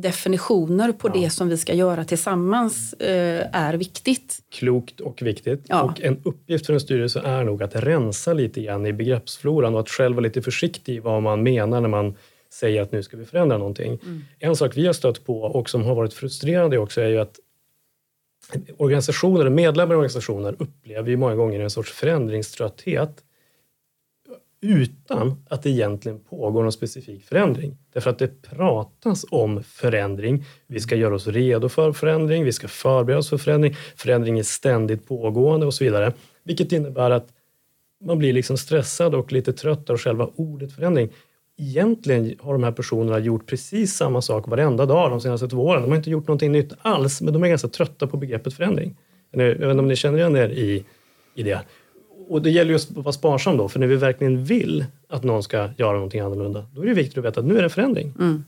[0.02, 1.12] definitioner på ja.
[1.12, 4.38] det som vi ska göra tillsammans eh, är viktigt.
[4.50, 5.64] Klokt och viktigt.
[5.68, 5.82] Ja.
[5.82, 9.80] Och en uppgift för en styrelse är nog att rensa lite grann i begreppsfloran och
[9.80, 12.14] att själv vara lite försiktig i vad man menar när man
[12.50, 13.98] säger att nu ska vi förändra någonting.
[14.02, 14.24] Mm.
[14.38, 17.40] En sak vi har stött på och som har varit frustrerande också är ju att
[18.76, 23.22] organisationer, medlemmar i organisationer upplever ju många gånger en sorts förändringströtthet
[24.60, 27.76] utan att det egentligen pågår någon specifik förändring.
[27.92, 30.44] Därför att det pratas om förändring.
[30.66, 33.74] Vi ska göra oss redo för förändring, vi ska förbereda oss för förändring.
[33.96, 36.12] Förändring är ständigt pågående och så vidare.
[36.42, 37.28] Vilket innebär att
[38.04, 41.10] man blir liksom stressad och lite trött av själva ordet förändring
[41.56, 45.82] egentligen har de här personerna gjort precis samma sak varenda dag de senaste två åren.
[45.82, 48.96] De har inte gjort någonting nytt alls, men de är ganska trötta på begreppet förändring.
[49.30, 50.84] Jag vet inte om ni känner igen er i,
[51.34, 51.60] i det.
[52.28, 55.42] Och det gäller just att vara sparsam då, för när vi verkligen vill att någon
[55.42, 58.12] ska göra någonting annorlunda, då är det viktigt att veta att nu är det förändring.
[58.18, 58.44] Mm.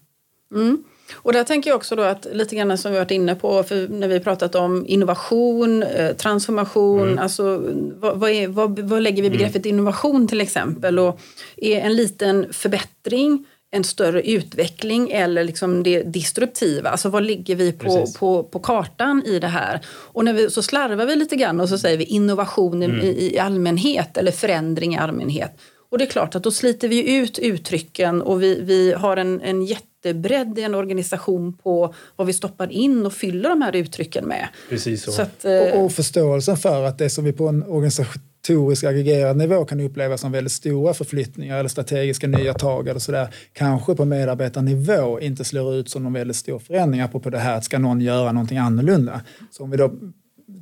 [0.54, 0.84] Mm.
[1.14, 3.88] Och där tänker jag också då att lite grann som vi varit inne på för
[3.88, 7.18] när vi pratat om innovation, eh, transformation, mm.
[7.18, 7.62] alltså
[7.96, 9.78] vad, vad, är, vad, vad, lägger vi begreppet mm.
[9.78, 10.98] innovation till exempel?
[10.98, 11.20] Och
[11.56, 16.90] är en liten förbättring en större utveckling eller liksom det disruptiva.
[16.90, 19.80] Alltså vad ligger vi på, på, på kartan i det här?
[19.86, 23.00] Och när vi, så slarvar vi lite grann och så säger vi innovation mm.
[23.00, 25.60] i, i allmänhet eller förändring i allmänhet.
[25.90, 29.40] Och det är klart att då sliter vi ut uttrycken och vi, vi har en,
[29.40, 29.64] en
[30.04, 34.48] jättebredd i en organisation på vad vi stoppar in och fyller de här uttrycken med.
[34.68, 35.12] Precis så.
[35.12, 35.58] så att, eh...
[35.58, 40.18] och, och förståelsen för att det som vi på en organisatorisk aggregerad nivå kan uppleva
[40.18, 45.74] som väldigt stora förflyttningar eller strategiska nya tag eller sådär, kanske på medarbetarnivå inte slår
[45.74, 49.20] ut som någon väldigt stor förändring, apropå det här att ska någon göra någonting annorlunda.
[49.50, 49.92] Så om vi då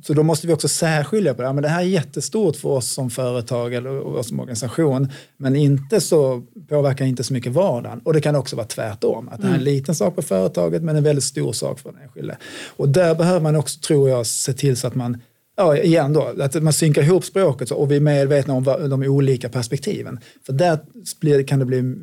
[0.07, 1.53] så då måste vi också särskilja på det.
[1.53, 5.11] Men det här är jättestort för oss som företag eller som organisation.
[5.37, 8.01] Men inte så, påverkar inte så mycket vardagen.
[8.03, 9.29] Och det kan också vara tvärtom.
[9.29, 9.73] Att det här är en mm.
[9.73, 12.37] liten sak på företaget men en väldigt stor sak för den enskilde.
[12.67, 15.21] Och där behöver man också, tror jag, se till så att man
[15.59, 19.49] Ja, igen då, att man synkar ihop språket och vi är medvetna om de olika
[19.49, 20.19] perspektiven.
[20.45, 21.95] För där kan det bli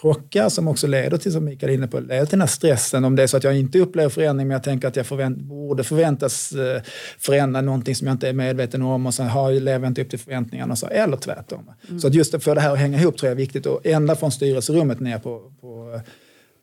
[0.00, 3.04] krockar som också leder till, som Mikael är inne på, leder till den här stressen.
[3.04, 5.38] Om det är så att jag inte upplever förändring men jag tänker att jag förvänt,
[5.38, 6.82] borde förväntas eh,
[7.18, 10.10] förändra någonting som jag inte är medveten om och sen har, lever jag inte upp
[10.10, 10.76] till förväntningarna.
[10.76, 11.70] Så, eller tvärtom.
[11.88, 12.00] Mm.
[12.00, 14.16] Så att just för det här att hänga ihop tror jag är viktigt och ända
[14.16, 16.00] från styrelserummet ner på, på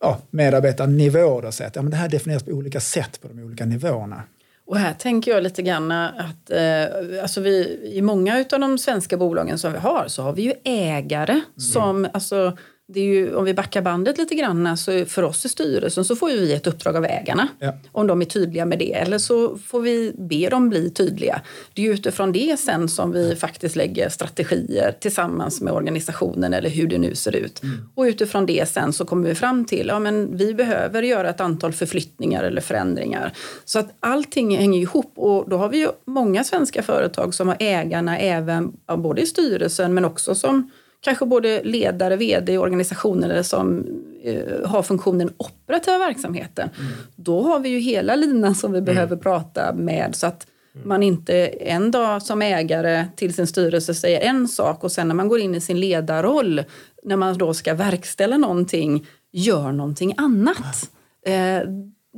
[0.00, 3.42] ja, medarbetarnivå då, så att ja, men det här definieras på olika sätt på de
[3.42, 4.22] olika nivåerna.
[4.66, 9.16] Och här tänker jag lite grann att eh, alltså vi, i många av de svenska
[9.16, 11.42] bolagen som vi har så har vi ju ägare mm.
[11.56, 12.56] som alltså,
[12.94, 16.52] ju, om vi backar bandet lite grann, så för oss i styrelsen så får vi
[16.52, 17.48] ett uppdrag av ägarna.
[17.58, 17.72] Ja.
[17.92, 18.94] Om de är tydliga med det.
[18.94, 21.40] Eller så får vi be dem bli tydliga.
[21.74, 26.86] Det är utifrån det sen som vi faktiskt lägger strategier tillsammans med organisationen eller hur
[26.86, 27.62] det nu ser ut.
[27.62, 27.88] Mm.
[27.94, 31.40] Och utifrån det sen så kommer vi fram till att ja, vi behöver göra ett
[31.40, 33.32] antal förflyttningar eller förändringar.
[33.64, 37.56] Så att allting hänger ihop och då har vi ju många svenska företag som har
[37.60, 43.86] ägarna även både i styrelsen men också som kanske både ledare, vd i organisationer som
[44.22, 46.70] eh, har funktionen operativa verksamheten.
[46.78, 46.92] Mm.
[47.16, 48.84] Då har vi ju hela linan som vi mm.
[48.84, 50.88] behöver prata med så att mm.
[50.88, 55.14] man inte en dag som ägare till sin styrelse säger en sak och sen när
[55.14, 56.64] man går in i sin ledarroll
[57.02, 60.90] när man då ska verkställa någonting gör någonting annat.
[61.26, 61.60] Eh,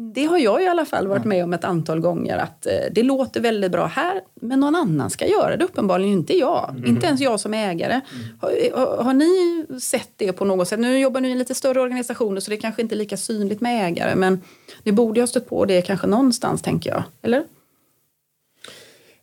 [0.00, 3.02] det har jag i alla fall varit med om ett antal gånger att eh, det
[3.02, 6.70] låter väldigt bra här men någon annan ska göra det uppenbarligen inte jag.
[6.70, 6.84] Mm.
[6.84, 7.92] Inte ens jag som ägare.
[7.92, 8.38] Mm.
[8.40, 10.80] Har, har, ni sett det på något sätt?
[10.80, 13.86] Nu jobbar ni i lite större organisationer så det kanske inte är lika synligt med
[13.86, 14.40] ägare men
[14.82, 17.02] ni borde ha stött på det kanske någonstans tänker jag.
[17.22, 17.44] Eller?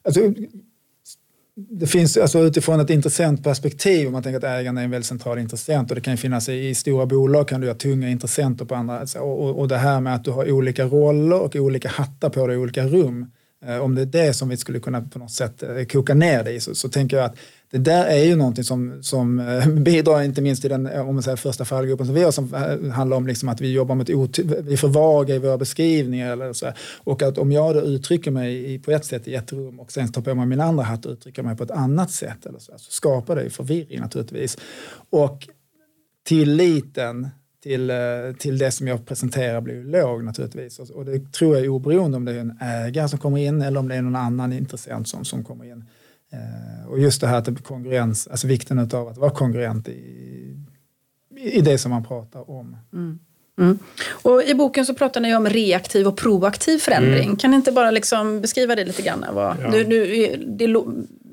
[0.04, 0.22] Alltså,
[1.60, 5.40] det finns alltså utifrån ett intressentperspektiv, om man tänker att ägarna är en väldigt central
[5.40, 8.66] intressent och det kan ju finnas i, i stora bolag kan du ha tunga intressenter
[8.66, 11.56] på andra alltså, och, och, och det här med att du har olika roller och
[11.56, 13.26] olika hattar på dig i olika rum
[13.66, 16.44] Eh, om det är det som vi skulle kunna på något sätt eh, koka ner
[16.44, 17.38] det i så, så tänker jag att
[17.70, 21.16] det där är ju någonting som, som eh, bidrar inte minst till den eh, om
[21.16, 23.96] man säger, första fallgruppen som vi har som eh, handlar om liksom att vi jobbar
[23.96, 26.32] med ett vi är för vaga i våra beskrivningar.
[26.32, 26.72] Eller så.
[27.04, 30.12] Och att om jag då uttrycker mig på ett sätt i ett rum och sen
[30.12, 32.72] tar på mig min andra hatt och uttrycker mig på ett annat sätt eller så,
[32.78, 34.58] så skapar det ju förvirring naturligtvis.
[35.10, 35.48] Och
[36.26, 37.28] tilliten
[37.64, 37.92] till,
[38.40, 40.80] till det som jag presenterar blir låg naturligtvis.
[40.80, 43.80] Och det tror jag är oberoende om det är en ägare som kommer in eller
[43.80, 45.86] om det är någon annan intressent som, som kommer in.
[46.34, 50.56] Eh, och just det här att det konkurrens, alltså vikten av att vara konkurrent i,
[51.38, 52.78] i det som man pratar om.
[52.94, 53.20] Mm.
[53.60, 53.80] Mm.
[54.10, 57.24] Och I boken så pratar ni om reaktiv och proaktiv förändring.
[57.24, 57.36] Mm.
[57.36, 59.26] Kan ni inte bara liksom beskriva det lite grann?
[59.34, 59.72] Vad, ja.
[59.72, 60.68] du, du, det,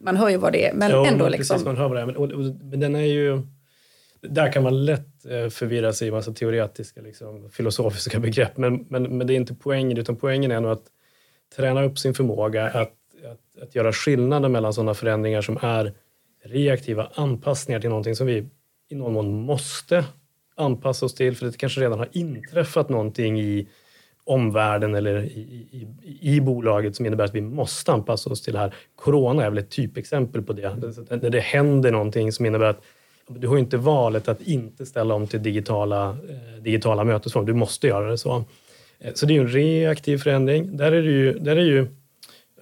[0.03, 1.25] man hör ju vad det är, men jo, ändå.
[1.25, 1.55] Men liksom.
[1.55, 2.07] Precis, man hör vad det är.
[2.07, 3.43] Men, och, och, men den är ju
[4.29, 8.57] där kan man lätt eh, förvirra sig i massa teoretiska, liksom, filosofiska begrepp.
[8.57, 10.85] Men, men, men det är inte poängen, utan poängen är nog att
[11.57, 12.93] träna upp sin förmåga att,
[13.25, 15.93] att, att göra skillnaden mellan sådana förändringar som är
[16.45, 18.47] reaktiva anpassningar till någonting som vi
[18.89, 20.05] i någon mån måste
[20.57, 23.69] anpassa oss till, för det kanske redan har inträffat någonting i
[24.25, 28.59] omvärlden eller i, i, i, bolaget som innebär att vi måste anpassa oss till det
[28.59, 28.75] här.
[28.97, 30.77] Corona är väl ett typexempel på det.
[31.11, 32.83] När det händer någonting som innebär att
[33.29, 37.47] du har inte valet att inte ställa om till digitala, eh, digitala mötesformer.
[37.47, 38.45] Du måste göra det så.
[38.99, 40.77] Eh, så det är ju en reaktiv förändring.
[40.77, 41.87] Där är det ju, där är ju,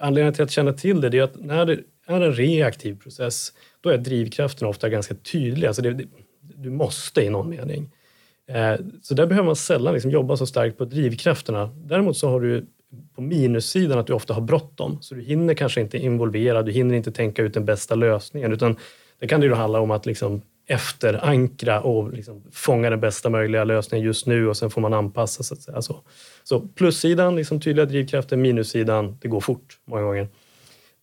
[0.03, 3.53] anledningen till att känna till det, det är att när det är en reaktiv process,
[3.81, 5.69] då är drivkrafterna ofta ganska tydliga.
[5.69, 6.05] Alltså det, det,
[6.55, 7.89] du måste i någon mening.
[8.47, 11.69] Eh, så där behöver man sällan liksom jobba så starkt på drivkrafterna.
[11.75, 12.65] Däremot så har du
[13.15, 16.95] på minussidan att du ofta har bråttom, så du hinner kanske inte involvera, du hinner
[16.95, 18.77] inte tänka ut den bästa lösningen, utan
[19.19, 23.63] det kan det ju handla om att liksom efterankra och liksom fånga den bästa möjliga
[23.63, 25.43] lösningen just nu och sen får man anpassa.
[25.43, 25.81] Så, att säga.
[25.81, 26.01] Så,
[26.43, 30.27] så plussidan, liksom tydliga drivkrafter, minussidan, det går fort många gånger.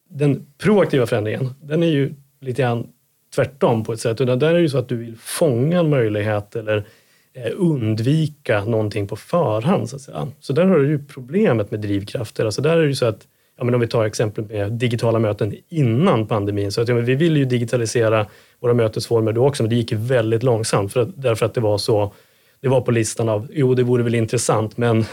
[0.09, 2.87] Den proaktiva förändringen, den är ju lite grann
[3.35, 4.21] tvärtom på ett sätt.
[4.21, 6.87] Utan där är det ju så att du vill fånga en möjlighet eller
[7.33, 9.89] eh, undvika någonting på förhand.
[9.89, 10.29] Så, att säga.
[10.41, 12.45] så där har du ju problemet med drivkrafter.
[12.45, 13.27] Alltså där är det ju så att
[13.61, 16.73] ja, men om vi tar exemplet med digitala möten innan pandemin.
[16.73, 18.27] Så att, ja, vi ville ju digitalisera
[18.61, 21.79] våra mötesformer då också, men det gick väldigt långsamt för att, därför att det var
[21.79, 22.13] så
[22.61, 25.05] det var på listan av, jo det vore väl intressant, men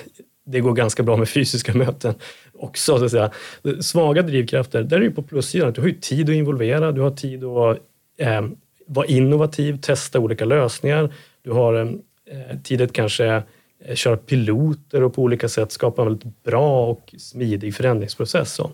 [0.45, 2.13] det går ganska bra med fysiska möten
[2.53, 2.97] också.
[2.97, 3.31] Så att säga.
[3.81, 7.11] Svaga drivkrafter, där är det på plussidan, du har ju tid att involvera, du har
[7.11, 7.77] tid att
[8.17, 8.47] eh,
[8.87, 13.43] vara innovativ, testa olika lösningar, du har eh, eh tid att kanske Eh,
[13.87, 18.53] Eh, köra piloter och på olika sätt skapa en väldigt bra och smidig förändringsprocess.
[18.53, 18.71] Så.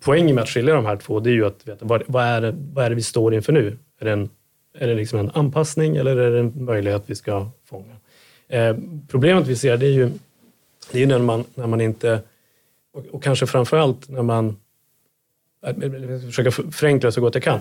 [0.00, 2.40] Poängen med att skilja de här två det är ju att veta vad, vad, är
[2.40, 3.78] det, vad är det vi står inför nu?
[4.00, 4.30] Är det en,
[4.78, 7.96] är det liksom en anpassning eller är det en möjlighet vi ska fånga?
[8.48, 8.76] Eh,
[9.08, 10.10] problemet vi ser det är ju,
[10.92, 12.20] det är när, man, när man inte,
[12.94, 14.56] och, och kanske framförallt när man
[15.62, 17.60] jag försöka förenkla så gott jag kan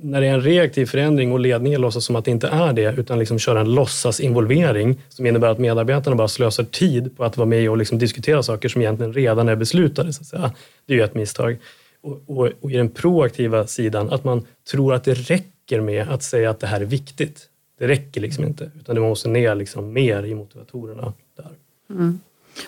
[0.00, 2.94] när det är en reaktiv förändring och ledningen låtsas som att det inte är det
[2.98, 7.48] utan liksom kör en låtsasinvolvering som innebär att medarbetarna bara slösar tid på att vara
[7.48, 10.12] med och liksom diskutera saker som egentligen redan är beslutade.
[10.12, 10.52] Så att säga.
[10.86, 11.56] Det är ju ett misstag.
[12.00, 16.22] Och, och, och, i den proaktiva sidan, att man tror att det räcker med att
[16.22, 17.48] säga att det här är viktigt.
[17.78, 21.48] Det räcker liksom inte, utan det måste ner liksom mer i motivatorerna där.
[21.90, 22.20] Mm.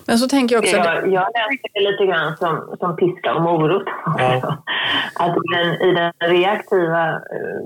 [0.07, 0.75] Men så tänker jag också...
[0.77, 3.87] Jag, jag läser det lite grann som, som piska och morot.
[4.05, 4.57] Ja.
[5.19, 7.61] Att den, i den reaktiva eh,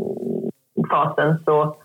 [0.89, 1.75] fasen så,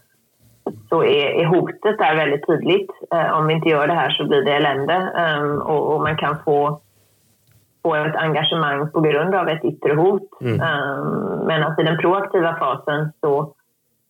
[0.88, 2.90] så är, är, hotet där väldigt tydligt.
[3.12, 6.16] Eh, om vi inte gör det här så blir det elände um, och, och, man
[6.16, 6.80] kan få,
[7.82, 10.28] få ett engagemang på grund av ett yttre hot.
[10.40, 10.54] Mm.
[10.54, 13.40] Um, men alltså i den proaktiva fasen så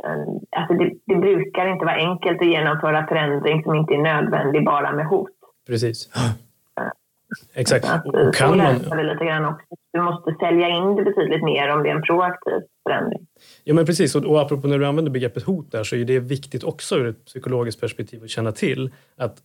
[0.04, 4.64] um, alltså det, det brukar inte vara enkelt att genomföra förändring som inte är nödvändig
[4.64, 5.33] bara med hot.
[5.66, 6.08] Precis.
[7.54, 7.86] Exakt.
[8.04, 8.74] och kan man...
[8.74, 9.66] lite grann också.
[9.92, 13.26] Du måste sälja in det betydligt mer om det är en proaktiv förändring.
[13.64, 14.14] Ja, men precis.
[14.14, 17.06] Och, och apropå när du använder begreppet hot där så är det viktigt också ur
[17.06, 19.36] ett psykologiskt perspektiv att känna till att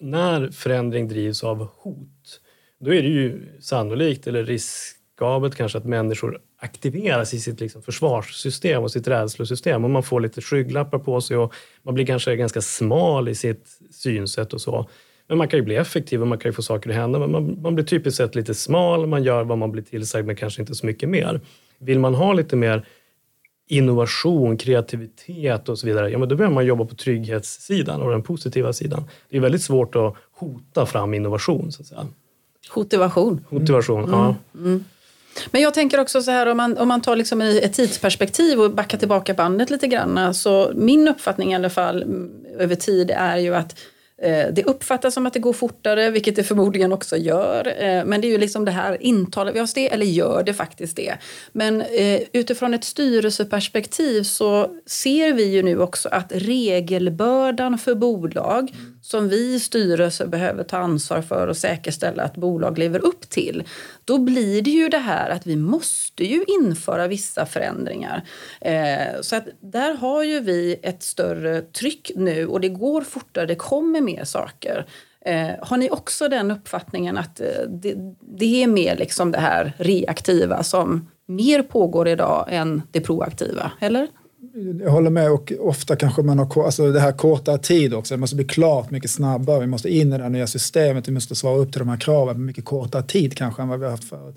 [0.00, 2.40] när förändring drivs av hot,
[2.80, 8.82] då är det ju sannolikt eller riskabelt kanske att människor aktiveras i sitt liksom försvarssystem
[8.82, 12.60] och sitt rädslosystem och man får lite skygglappar på sig och man blir kanske ganska
[12.60, 14.88] smal i sitt synsätt och så.
[15.30, 17.18] Men man kan ju bli effektiv och man kan ju få saker att hända.
[17.18, 20.36] Men man, man blir typiskt sett lite smal, man gör vad man blir tillsagd men
[20.36, 21.40] kanske inte så mycket mer.
[21.78, 22.86] Vill man ha lite mer
[23.68, 28.22] innovation, kreativitet och så vidare, ja, men då behöver man jobba på trygghetssidan och den
[28.22, 29.04] positiva sidan.
[29.28, 31.72] Det är väldigt svårt att hota fram innovation.
[31.72, 32.06] Så att säga.
[32.76, 33.44] Motivation.
[33.48, 34.10] Motivation, mm.
[34.10, 34.34] ja.
[34.54, 34.84] Mm.
[35.50, 38.70] Men jag tänker också så här om man, om man tar liksom ett tidsperspektiv och
[38.70, 40.34] backar tillbaka bandet lite grann.
[40.34, 43.76] Så min uppfattning i alla fall mm, över tid är ju att
[44.22, 47.66] Eh, det uppfattas som att det går fortare, vilket det förmodligen också gör.
[47.66, 50.54] Eh, men det är ju liksom det här, intalar vi oss det eller gör det
[50.54, 51.14] faktiskt det?
[51.52, 58.72] Men eh, utifrån ett styrelseperspektiv så ser vi ju nu också att regelbördan för bolag
[59.10, 63.62] som vi styrelser behöver ta ansvar för och säkerställa att bolag lever upp till.
[64.04, 68.22] Då blir det ju det här att vi måste ju införa vissa förändringar.
[68.60, 73.46] Eh, så att där har ju vi ett större tryck nu och det går fortare,
[73.46, 74.86] det kommer mer saker.
[75.24, 79.72] Eh, har ni också den uppfattningen att eh, det, det, är mer liksom det här
[79.78, 84.08] reaktiva som mer pågår idag än det proaktiva, eller?
[84.80, 88.14] Jag håller med och ofta kanske man har alltså det här korta tid också.
[88.14, 89.60] Det måste bli klart mycket snabbare.
[89.60, 91.08] Vi måste in i det här nya systemet.
[91.08, 93.78] Vi måste svara upp till de här kraven på mycket kortare tid kanske än vad
[93.78, 94.36] vi har haft förut.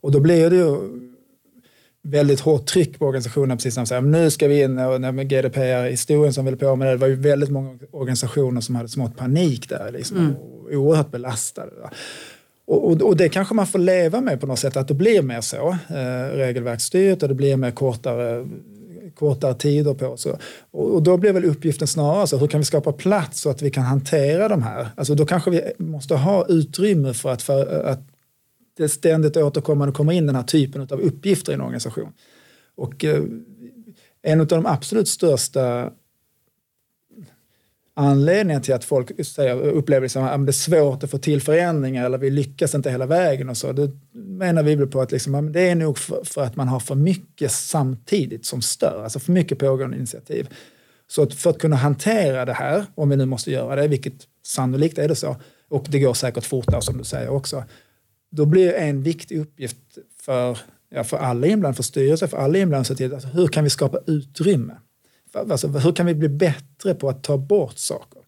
[0.00, 0.76] Och då blir det ju
[2.02, 6.32] väldigt hårt tryck på organisationen precis som säger nu ska vi in och med GDPR-historien
[6.32, 9.68] som vi höll på med det var ju väldigt många organisationer som hade smått panik
[9.68, 10.36] där liksom, mm.
[10.36, 11.72] och oerhört belastade.
[12.66, 15.22] Och, och, och, det kanske man får leva med på något sätt att det blir
[15.22, 18.46] mer så eh, regelverksstyrt och det blir mer kortare
[19.14, 20.06] kortare tider på.
[20.06, 20.26] oss.
[20.26, 23.62] Och, och då blir väl uppgiften snarare så hur kan vi skapa plats så att
[23.62, 24.88] vi kan hantera de här?
[24.96, 28.00] Alltså då kanske vi måste ha utrymme för att, för, att
[28.76, 32.12] det ständigt återkommande kommer in den här typen av uppgifter i en organisation.
[32.76, 33.22] Och eh,
[34.22, 35.90] en av de absolut största
[37.96, 42.04] Anledningen till att folk säger, upplever liksom, att det är svårt att få till förändringar
[42.04, 43.72] eller vi lyckas inte hela vägen och så.
[43.72, 46.80] Det menar vi väl på att liksom, det är nog för, för, att man har
[46.80, 50.48] för mycket samtidigt som stör, alltså för mycket pågående initiativ.
[51.06, 54.14] Så att för att kunna hantera det här, om vi nu måste göra det, vilket
[54.46, 55.36] sannolikt är det så,
[55.68, 57.64] och det går säkert fortare som du säger också,
[58.30, 59.76] då blir en viktig uppgift
[60.20, 60.58] för,
[60.90, 64.74] ja, för alla inblandade, för styrelsen, för alla inblandade, alltså, hur kan vi skapa utrymme?
[65.34, 68.22] Alltså, hur kan vi bli bättre på att ta bort saker?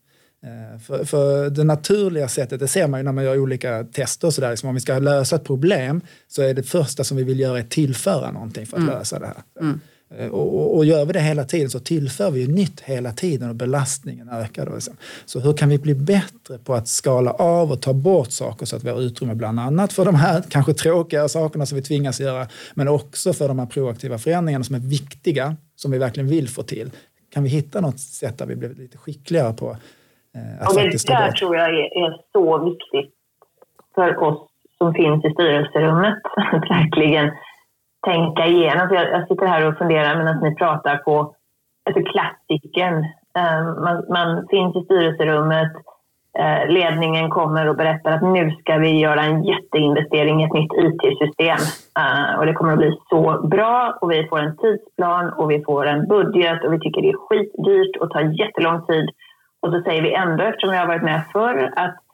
[0.46, 4.26] Eh, för, för, det naturliga sättet, det ser man ju när man gör olika tester
[4.26, 7.24] och sådär, liksom om vi ska lösa ett problem så är det första som vi
[7.24, 8.94] vill göra att tillföra någonting för att mm.
[8.94, 9.42] lösa det här.
[9.60, 9.80] Mm.
[10.10, 13.48] Eh, och, och, gör vi det hela tiden så tillför vi ju nytt hela tiden
[13.48, 14.66] och belastningen ökar.
[14.66, 14.96] Då liksom.
[15.24, 18.76] Så hur kan vi bli bättre på att skala av och ta bort saker så
[18.76, 22.20] att vi har utrymme bland annat för de här kanske tråkiga sakerna som vi tvingas
[22.20, 26.48] göra men också för de här proaktiva förändringarna som är viktiga, som vi verkligen vill
[26.48, 26.90] få till.
[27.32, 29.66] Kan vi hitta något sätt där vi blir lite skickligare på
[30.34, 33.14] eh, att ja, faktiskt Det där tror jag är, är så viktigt
[33.94, 36.18] för oss som finns i styrelserummet.
[36.68, 37.30] verkligen
[38.10, 38.88] tänka igenom.
[38.88, 41.34] För jag, jag sitter här och funderar medan ni pratar på
[41.86, 42.96] alltså klassikern.
[43.38, 45.72] Eh, man, man, finns i styrelserummet,
[46.38, 50.72] eh, ledningen kommer och berättar att nu ska vi göra en jätteinvestering i ett nytt
[50.72, 51.62] IT-system.
[51.98, 55.64] Eh, och det kommer att bli så bra och vi får en tidsplan och vi
[55.64, 59.08] får en budget och vi tycker det är skitdyrt och tar jättelång tid.
[59.62, 62.05] Och så säger vi ändå, eftersom jag har varit med förr, att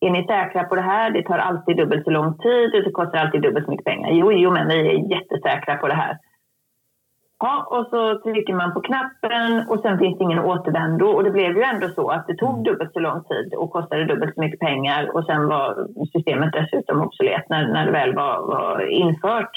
[0.00, 1.10] är ni säkra på det här?
[1.10, 4.10] Det tar alltid dubbelt så lång tid och det kostar alltid dubbelt så mycket pengar.
[4.10, 6.18] Jo, jo, men vi är jättesäkra på det här.
[7.38, 11.06] Ja, och så trycker man på knappen och sen finns det ingen återvändo.
[11.06, 14.04] Och det blev ju ändå så att det tog dubbelt så lång tid och kostade
[14.04, 18.46] dubbelt så mycket pengar och sen var systemet dessutom obsolet när, när det väl var,
[18.46, 19.50] var infört.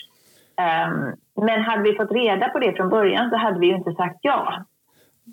[0.87, 3.93] Um, men hade vi fått reda på det från början så hade vi ju inte
[3.93, 4.65] sagt ja.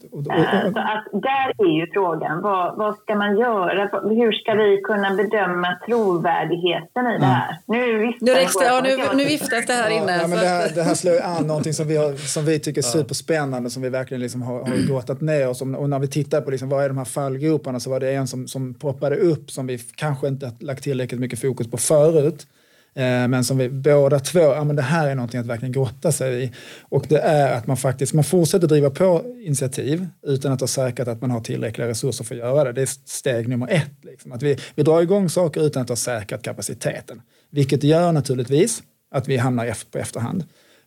[0.00, 3.80] Så att där är ju frågan, vad, vad ska man göra?
[4.08, 7.56] Hur ska vi kunna bedöma trovärdigheten i det här?
[7.66, 10.16] Nu viftar, nu, riksdag, ja, nu, nu viftas det här inne.
[10.16, 12.80] Ja, men det, här, det här slår an någonting som vi, har, som vi tycker
[12.80, 15.62] är superspännande, som vi verkligen liksom har, har grottat ner oss.
[15.62, 18.26] Och när vi tittar på liksom, vad är de här fallgroparna så var det en
[18.26, 22.46] som, som poppade upp som vi kanske inte lagt tillräckligt mycket fokus på förut.
[22.94, 26.12] Eh, men som vi båda två, ja men det här är någonting att verkligen grotta
[26.12, 26.52] sig i.
[26.82, 31.08] Och det är att man faktiskt, man fortsätter driva på initiativ utan att ha säkrat
[31.08, 32.72] att man har tillräckliga resurser för att göra det.
[32.72, 33.94] Det är steg nummer ett.
[34.02, 34.32] Liksom.
[34.32, 37.22] Att vi, vi drar igång saker utan att ha säkrat kapaciteten.
[37.50, 40.44] Vilket gör naturligtvis att vi hamnar efter, på efterhand.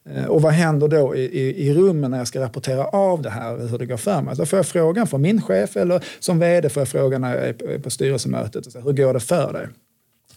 [0.09, 3.29] Eh, och vad händer då i, i, i, rummen när jag ska rapportera av det
[3.29, 4.35] här, hur det går för mig?
[4.35, 7.47] Då får jag frågan från min chef eller som vd får jag frågan när jag
[7.47, 8.75] är på, på styrelsemötet.
[8.75, 9.67] hur går det för dig?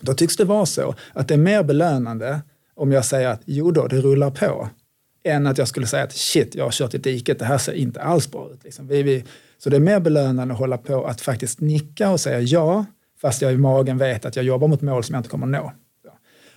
[0.01, 2.41] Då tycks det vara så att det är mer belönande
[2.75, 4.69] om jag säger att jo då, det rullar på,
[5.25, 7.73] än att jag skulle säga att shit, jag har kört i diket, det här ser
[7.73, 8.65] inte alls bra ut.
[8.65, 8.88] Liksom.
[8.88, 9.25] Vi, vi,
[9.59, 12.85] så det är mer belönande att hålla på att faktiskt nicka och säga ja,
[13.21, 15.73] fast jag i magen vet att jag jobbar mot mål som jag inte kommer nå.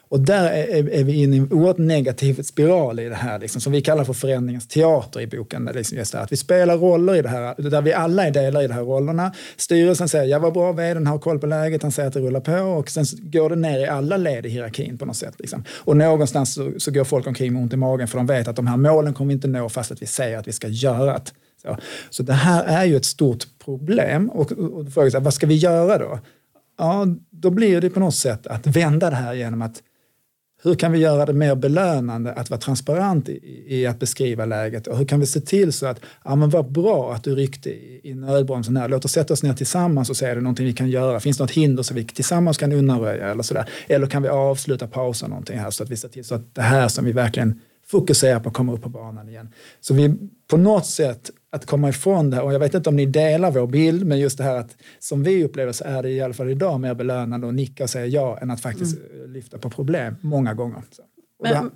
[0.10, 3.62] Och där är, är, vi inne i en oerhört negativ spiral i det här, liksom,
[3.62, 5.70] som vi kallar för förändringens teater i boken.
[5.74, 8.64] Liksom just där, att vi spelar roller i det här, där vi alla är delar
[8.64, 9.32] i de här rollerna.
[9.58, 12.40] Styrelsen säger, ja vad bra, vdn har koll på läget, han säger att det rullar
[12.40, 15.36] på och sen går det ner i alla led i hierarkin på något sätt.
[15.40, 15.64] Liksom.
[15.70, 18.56] Och någonstans så, så går folk omkring med ont i magen för de vet att
[18.56, 21.14] de här målen kommer vi inte nå fast att vi säger att vi ska göra
[21.14, 21.32] det
[21.62, 21.78] Så,
[22.10, 24.30] så det här är ju ett stort problem.
[24.30, 26.20] Och, och, och frågan är, vad ska vi göra då?
[26.78, 29.82] Ja, då blir det på något sätt att vända det här genom att
[30.64, 34.88] hur kan vi göra det mer belönande att vara transparent i, i att beskriva läget?
[34.88, 37.70] Och hur kan vi se till så att, ja men vad bra att du ryckte
[37.70, 40.66] i, i nödbromsen här, låt oss sätta oss ner tillsammans och se är det någonting
[40.66, 44.08] vi kan göra, finns det något hinder som vi tillsammans kan undanröja eller sådär, eller
[44.08, 46.88] kan vi avsluta, pausa någonting här så att vi ser till så att det här
[46.88, 49.50] som vi verkligen fokuserar på kommer upp på banan igen.
[49.82, 50.16] Så vi
[50.48, 53.68] på något sätt att komma ifrån det och jag vet inte om ni delar vår
[53.68, 56.50] bild, men just det här att som vi upplever så är det i alla fall
[56.50, 59.34] idag mer belönande att nicka och säga ja än att faktiskt mm.
[59.34, 60.84] lyfta på problem många gånger.
[60.92, 61.04] Så.
[61.44, 61.72] Men,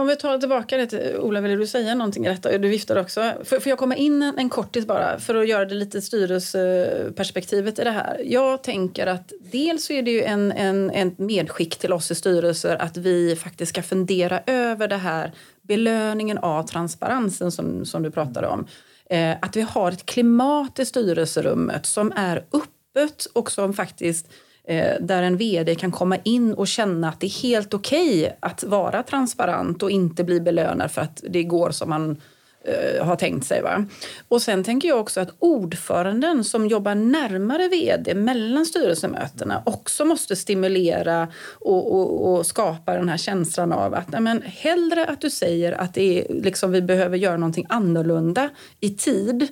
[0.00, 2.58] om vi tar tillbaka det till Ola, vill du säga någonting i detta?
[2.58, 3.32] Du viftar också.
[3.44, 7.78] Får, får jag komma in en, en kortis bara för att göra det lite styrelseperspektivet
[7.78, 8.20] i det här?
[8.24, 12.14] Jag tänker att dels så är det ju en, en, en medskick till oss i
[12.14, 18.10] styrelser att vi faktiskt ska fundera över det här belöningen av transparensen som, som du
[18.10, 18.66] pratade om.
[19.10, 24.28] Eh, att vi har ett klimat i styrelserummet som är öppet och som faktiskt
[24.64, 28.36] eh, där en vd kan komma in och känna att det är helt okej okay
[28.40, 32.20] att vara transparent och inte bli belönad för att det går som man
[32.66, 33.62] eh, har tänkt sig.
[33.62, 33.84] Va?
[34.28, 40.36] Och sen tänker jag också att ordföranden som jobbar närmare vd mellan styrelsemötena också måste
[40.36, 45.30] stimulera och, och, och skapa den här känslan av att nej men, hellre att du
[45.30, 48.50] säger att det är, liksom, vi behöver göra någonting annorlunda
[48.80, 49.48] i tid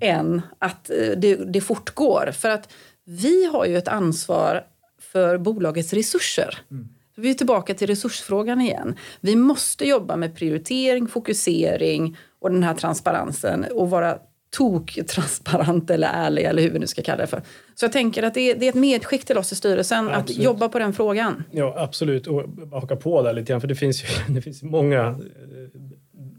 [0.00, 2.30] än att eh, det, det fortgår.
[2.32, 2.72] För att
[3.04, 4.64] vi har ju ett ansvar
[5.00, 6.58] för bolagets resurser.
[6.70, 6.88] Mm.
[7.16, 8.96] Vi är tillbaka till resursfrågan igen.
[9.20, 14.18] Vi måste jobba med prioritering, fokusering och den här transparensen och vara
[14.56, 17.42] tok-transparent eller ärlig eller hur vi nu ska kalla det för.
[17.74, 20.12] Så jag tänker att det är, det är ett medskick till oss i styrelsen ja,
[20.12, 21.44] att jobba på den frågan.
[21.50, 22.26] Ja, absolut.
[22.26, 22.42] Och
[22.72, 25.16] haka på där lite grann, för det finns ju det finns många eh,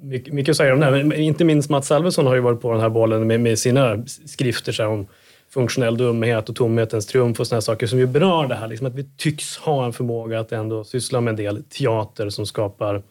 [0.01, 1.03] mycket, mycket att säga om det här.
[1.03, 4.05] Men inte minst Mats Alvesson har ju varit på den här bollen med, med sina
[4.25, 5.07] skrifter så här, om
[5.58, 8.68] funktionell dumhet och tomhetens triumf och sådana saker som ju berör det här.
[8.68, 12.45] Liksom att vi tycks ha en förmåga att ändå syssla med en del teater som
[12.45, 13.03] skapar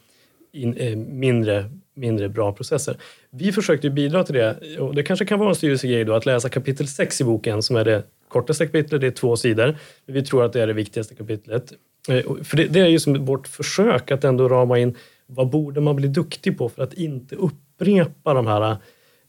[0.52, 2.96] in, eh, mindre, mindre bra processer.
[3.30, 6.48] Vi försökte bidra till det och det kanske kan vara en styrelsegrej då att läsa
[6.48, 9.76] kapitel 6 i boken som är det kortaste kapitlet, det är två sidor.
[10.06, 11.72] Vi tror att det är det viktigaste kapitlet.
[12.08, 15.80] Eh, för det, det är ju som vårt försök att ändå rama in vad borde
[15.80, 18.76] man bli duktig på för att inte upprepa de här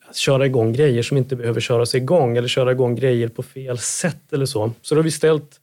[0.09, 3.77] att köra igång grejer som inte behöver köras igång eller köra igång grejer på fel
[3.77, 4.71] sätt eller så.
[4.81, 5.59] Så då har vi ställt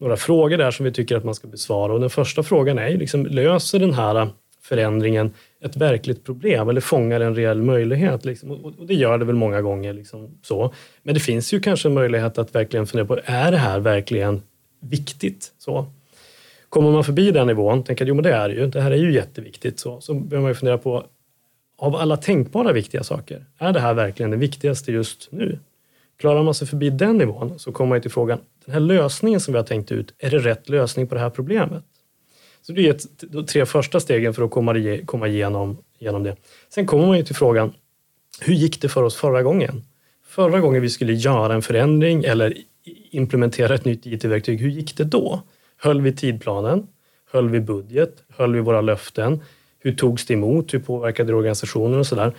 [0.00, 2.96] några frågor där som vi tycker att man ska besvara och den första frågan är
[2.96, 4.28] liksom, löser den här
[4.62, 8.24] förändringen ett verkligt problem eller fångar en reell möjlighet?
[8.24, 8.50] Liksom?
[8.50, 9.92] Och det gör det väl många gånger.
[9.92, 10.74] Liksom, så.
[11.02, 14.42] Men det finns ju kanske en möjlighet att verkligen fundera på, är det här verkligen
[14.80, 15.52] viktigt?
[15.58, 15.86] Så.
[16.68, 18.90] Kommer man förbi den nivån, tänker att jo men det är det ju, det här
[18.90, 21.06] är ju jätteviktigt, så, så behöver man ju fundera på,
[21.80, 25.58] av alla tänkbara viktiga saker, är det här verkligen det viktigaste just nu?
[26.18, 29.52] Klarar man sig förbi den nivån så kommer man till frågan, den här lösningen som
[29.52, 31.84] vi har tänkt ut, är det rätt lösning på det här problemet?
[32.62, 36.36] Så det är ett, de tre första stegen för att komma, komma igenom, igenom det.
[36.68, 37.72] Sen kommer man ju till frågan,
[38.40, 39.84] hur gick det för oss förra gången?
[40.26, 42.54] Förra gången vi skulle göra en förändring eller
[43.10, 45.42] implementera ett nytt IT-verktyg, hur gick det då?
[45.76, 46.86] Höll vi tidplanen?
[47.32, 48.14] Höll vi budget?
[48.28, 49.40] Höll vi våra löften?
[49.80, 50.74] Hur togs det emot?
[50.74, 52.34] Hur påverkade det organisationen och sådär?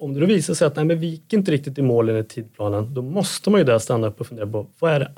[0.00, 2.28] Om det då visar sig att nej, men vi gick inte riktigt i mål enligt
[2.28, 5.10] tidplanen, då måste man ju där stanna upp och fundera på vad är det,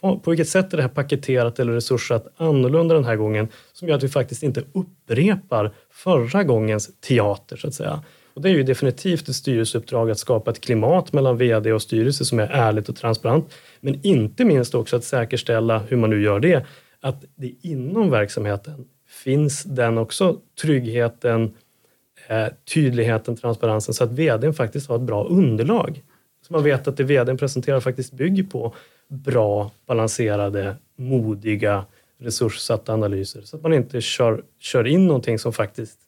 [0.00, 3.88] på, på vilket sätt är det här paketerat eller resursat annorlunda den här gången som
[3.88, 8.02] gör att vi faktiskt inte upprepar förra gångens teater så att säga.
[8.34, 12.24] Och det är ju definitivt ett styrelseuppdrag att skapa ett klimat mellan VD och styrelse
[12.24, 13.54] som är ärligt och transparent.
[13.80, 16.66] Men inte minst också att säkerställa, hur man nu gör det,
[17.00, 18.84] att det inom verksamheten
[19.24, 21.54] finns den också tryggheten,
[22.28, 26.02] eh, tydligheten, transparensen så att vdn faktiskt har ett bra underlag.
[26.46, 28.74] Så man vet att det vdn presenterar faktiskt bygger på
[29.08, 31.84] bra, balanserade, modiga,
[32.20, 35.98] resurssatta analyser så att man inte kör, kör in någonting som faktiskt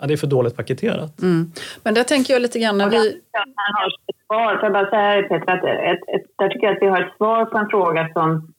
[0.00, 1.22] ja, det är för dåligt paketerat.
[1.22, 1.52] Mm.
[1.82, 3.20] Men där tänker jag lite grann när vi...
[3.32, 4.56] Han har ett svar.
[4.56, 7.16] Får jag bara säga Petra, att ett, ett, där tycker jag att vi har ett
[7.16, 8.52] svar på en fråga som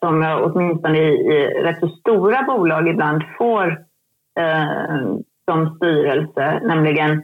[0.00, 3.66] som jag åtminstone i, i rätt så stora bolag ibland får
[4.40, 5.16] eh,
[5.50, 7.22] som styrelse, nämligen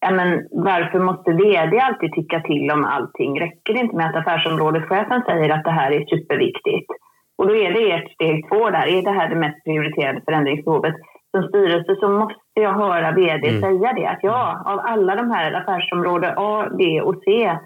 [0.00, 3.40] ja, men varför måste vd alltid tycka till om allting?
[3.40, 6.90] Räcker det inte med att affärsområdeschefen säger att det här är superviktigt?
[7.38, 10.94] Och då är det ert steg två där, är det här det mest prioriterade förändringsbehovet?
[11.30, 13.60] Som styrelse så måste jag höra vd mm.
[13.60, 17.58] säga det, att ja, av alla de här affärsområden A, B och C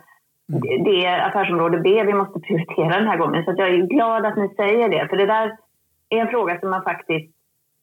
[0.84, 3.44] det är affärsområde B vi måste prioritera den här gången.
[3.44, 5.56] Så jag är glad att ni säger det, för det där
[6.08, 7.34] är en fråga som man faktiskt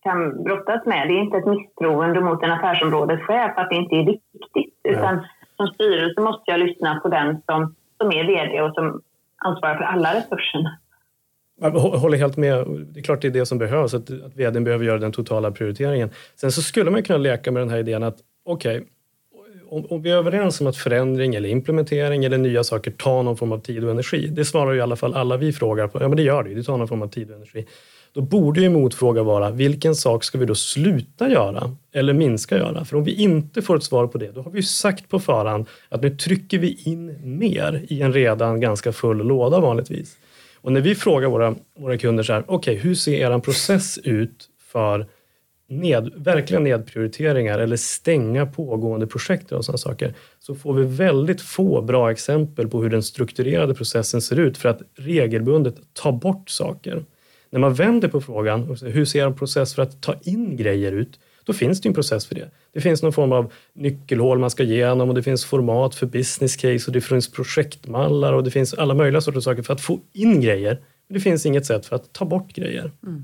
[0.03, 1.07] kan brottas med.
[1.07, 5.67] Det är inte ett misstroende mot en affärsområdeschef att det inte är viktigt, utan som
[5.67, 9.01] styrelse måste jag lyssna på den som, som är vd och som
[9.37, 10.77] ansvarar för alla resurserna.
[11.59, 12.67] Jag håller helt med.
[12.93, 15.51] Det är klart det är det som behövs, att, att vdn behöver göra den totala
[15.51, 16.09] prioriteringen.
[16.35, 18.89] Sen så skulle man kunna leka med den här idén att okej, okay,
[19.69, 23.37] om, om, vi är överens om att förändring eller implementering eller nya saker tar någon
[23.37, 24.27] form av tid och energi.
[24.27, 26.01] Det svarar ju i alla fall alla vi frågar på.
[26.01, 26.55] Ja, men det gör det ju.
[26.55, 27.65] Det tar någon form av tid och energi.
[28.13, 32.85] Då borde ju motfråga vara vilken sak ska vi då sluta göra eller minska göra?
[32.85, 35.19] För om vi inte får ett svar på det, då har vi ju sagt på
[35.19, 40.17] förhand att nu trycker vi in mer i en redan ganska full låda vanligtvis.
[40.61, 43.97] Och när vi frågar våra, våra kunder så här, okej, okay, hur ser er process
[43.97, 45.07] ut för
[45.69, 51.81] ned, verkliga nedprioriteringar eller stänga pågående projekt och sådana saker, så får vi väldigt få
[51.81, 57.05] bra exempel på hur den strukturerade processen ser ut för att regelbundet ta bort saker.
[57.49, 61.19] När man vänder på frågan, hur ser en process för att ta in grejer ut?
[61.43, 62.49] Då finns det en process för det.
[62.73, 66.55] Det finns någon form av nyckelhål man ska igenom och det finns format för business
[66.55, 69.99] case och det finns projektmallar och det finns alla möjliga sorters saker för att få
[70.13, 70.81] in grejer.
[71.07, 72.91] Men det finns inget sätt för att ta bort grejer.
[73.03, 73.23] Mm.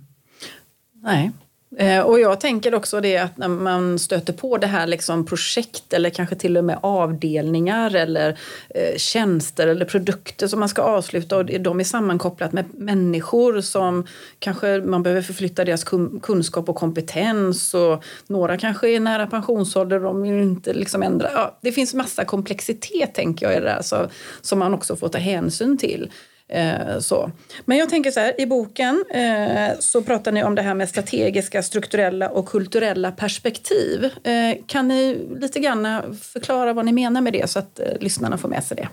[1.04, 1.32] Nej,
[1.78, 5.94] Eh, och jag tänker också det att när man stöter på det här liksom projekt
[5.94, 8.38] eller kanske till och med avdelningar eller
[8.70, 14.08] eh, tjänster eller produkter som man ska avsluta och de är sammankopplat med människor som
[14.40, 15.84] kanske man behöver förflytta deras
[16.22, 21.30] kunskap och kompetens och några kanske är nära pensionsålder och de vill inte liksom ändra.
[21.34, 24.08] Ja, det finns massa komplexitet tänker jag i det där så,
[24.42, 26.12] som man också får ta hänsyn till.
[26.48, 27.32] Eh, så.
[27.66, 30.90] Men jag tänker så här, i boken eh, så pratar ni om det här med
[30.90, 34.10] strategiska, strukturella och kulturella perspektiv.
[34.24, 38.38] Eh, kan ni lite grann förklara vad ni menar med det så att eh, lyssnarna
[38.38, 38.90] får med sig det?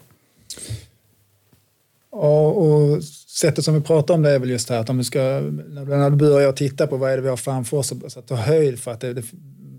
[2.13, 3.05] Ja, och
[3.41, 5.21] sättet som vi pratar om det är väl just det här att om vi ska,
[5.21, 8.35] när du börjar titta på vad är det vi har framför oss, så att ta
[8.35, 9.25] höjd för att det, det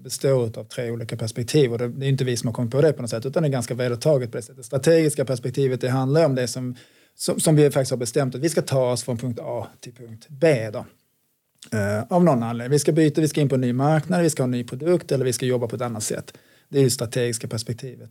[0.03, 2.81] består av tre olika perspektiv och det, det är inte vi som har kommit på
[2.81, 4.57] det på något sätt utan det är ganska vedertaget på det sättet.
[4.57, 6.75] Det strategiska perspektivet det handlar om det som
[7.21, 9.93] som, som, vi faktiskt har bestämt att vi ska ta oss från punkt A till
[9.93, 10.69] punkt B.
[10.73, 10.85] Då.
[11.77, 12.71] Uh, av någon anledning.
[12.71, 14.63] Vi ska byta, vi ska in på en ny marknad, vi ska ha en ny
[14.63, 16.33] produkt eller vi ska jobba på ett annat sätt.
[16.69, 18.09] Det är det strategiska perspektivet.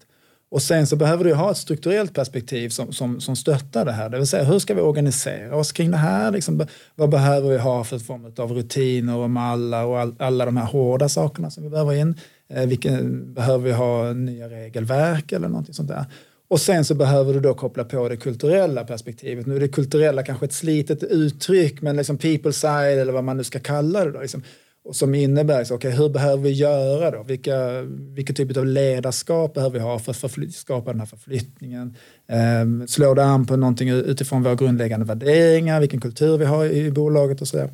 [0.51, 4.09] Och sen så behöver du ha ett strukturellt perspektiv som, som, som stöttar det här.
[4.09, 6.31] Det vill säga hur ska vi organisera oss kring det här?
[6.31, 10.57] Liksom, vad behöver vi ha för form av rutiner och mallar och all, alla de
[10.57, 12.15] här hårda sakerna som vi behöver in?
[12.49, 16.05] Eh, vilken, behöver vi ha nya regelverk eller någonting sånt där?
[16.51, 19.47] Och sen så behöver du då koppla på det kulturella perspektivet.
[19.47, 23.37] Nu är det kulturella kanske ett slitet uttryck, men liksom people side eller vad man
[23.37, 24.11] nu ska kalla det.
[24.11, 24.43] Då, liksom.
[24.85, 27.23] och som innebär, så, okay, hur behöver vi göra då?
[27.23, 27.83] Vilka,
[28.15, 31.97] vilken typ av ledarskap behöver vi ha för att skapa den här förflyttningen?
[32.29, 36.87] Ehm, slå det an på någonting utifrån våra grundläggande värderingar, vilken kultur vi har i,
[36.87, 37.71] i bolaget och så där.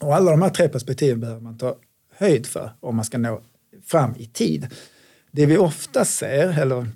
[0.00, 1.76] Och alla de här tre perspektiven behöver man ta
[2.16, 3.40] höjd för om man ska nå
[3.86, 4.66] fram i tid.
[5.30, 6.86] Det vi ofta ser, eller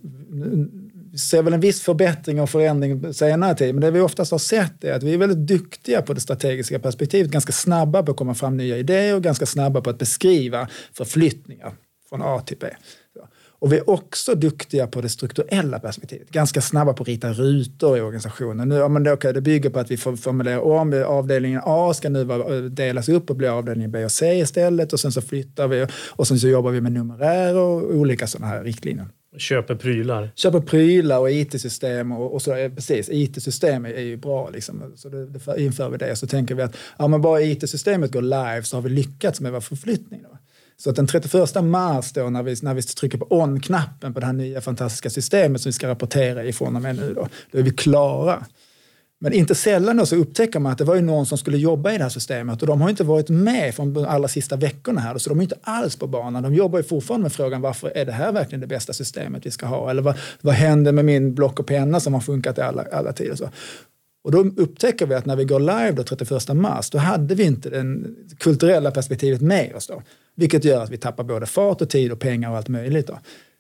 [1.19, 4.39] vi ser väl en viss förbättring och förändring senare tid, men det vi oftast har
[4.39, 8.16] sett är att vi är väldigt duktiga på det strategiska perspektivet, ganska snabba på att
[8.16, 11.73] komma fram nya idéer och ganska snabba på att beskriva förflyttningar
[12.09, 12.66] från A till B.
[13.61, 17.99] Och vi är också duktiga på det strukturella perspektivet, ganska snabba på att rita rutor
[17.99, 18.69] i organisationen.
[18.69, 21.95] Nu, ja, men det, okay, det bygger på att vi får formulera om avdelningen A
[21.95, 25.69] ska nu delas upp och bli avdelning B och C istället och sen så flyttar
[25.69, 29.07] vi och sen så jobbar vi med numerär och olika sådana här riktlinjer.
[29.39, 30.30] Köper prylar.
[30.34, 32.55] Köper prylar och IT-system och, och så.
[32.55, 34.51] Eh, precis, IT-system är, är, ju bra.
[34.51, 34.93] Liksom.
[34.97, 36.16] Så det, det inför vi det.
[36.16, 39.53] Så tänker vi att ja, men bara IT-systemet går live så har vi lyckats med
[39.53, 40.22] vår förflyttning.
[40.22, 40.39] Då.
[40.76, 44.26] Så att den 31 mars då när vi, när vi trycker på on-knappen på det
[44.26, 47.62] här nya fantastiska systemet som vi ska rapportera ifrån och med nu då, då är
[47.62, 48.45] vi klara.
[49.21, 51.93] Men inte sällan då så upptäcker man att det var ju någon som skulle jobba
[51.93, 55.01] i det här systemet och de har inte varit med från de allra sista veckorna
[55.01, 56.43] här, så de är inte alls på banan.
[56.43, 59.51] De jobbar ju fortfarande med frågan varför är det här verkligen det bästa systemet vi
[59.51, 59.91] ska ha?
[59.91, 63.12] Eller vad, vad händer med min block och penna som har funkat i alla, alla
[63.12, 63.35] tider?
[63.35, 63.51] Så.
[64.25, 67.45] Och då upptäcker vi att när vi går live då 31 mars, då hade vi
[67.45, 68.05] inte det
[68.39, 69.87] kulturella perspektivet med oss.
[69.87, 70.03] Då,
[70.35, 73.07] vilket gör att vi tappar både fart och tid och pengar och allt möjligt.
[73.07, 73.19] Då.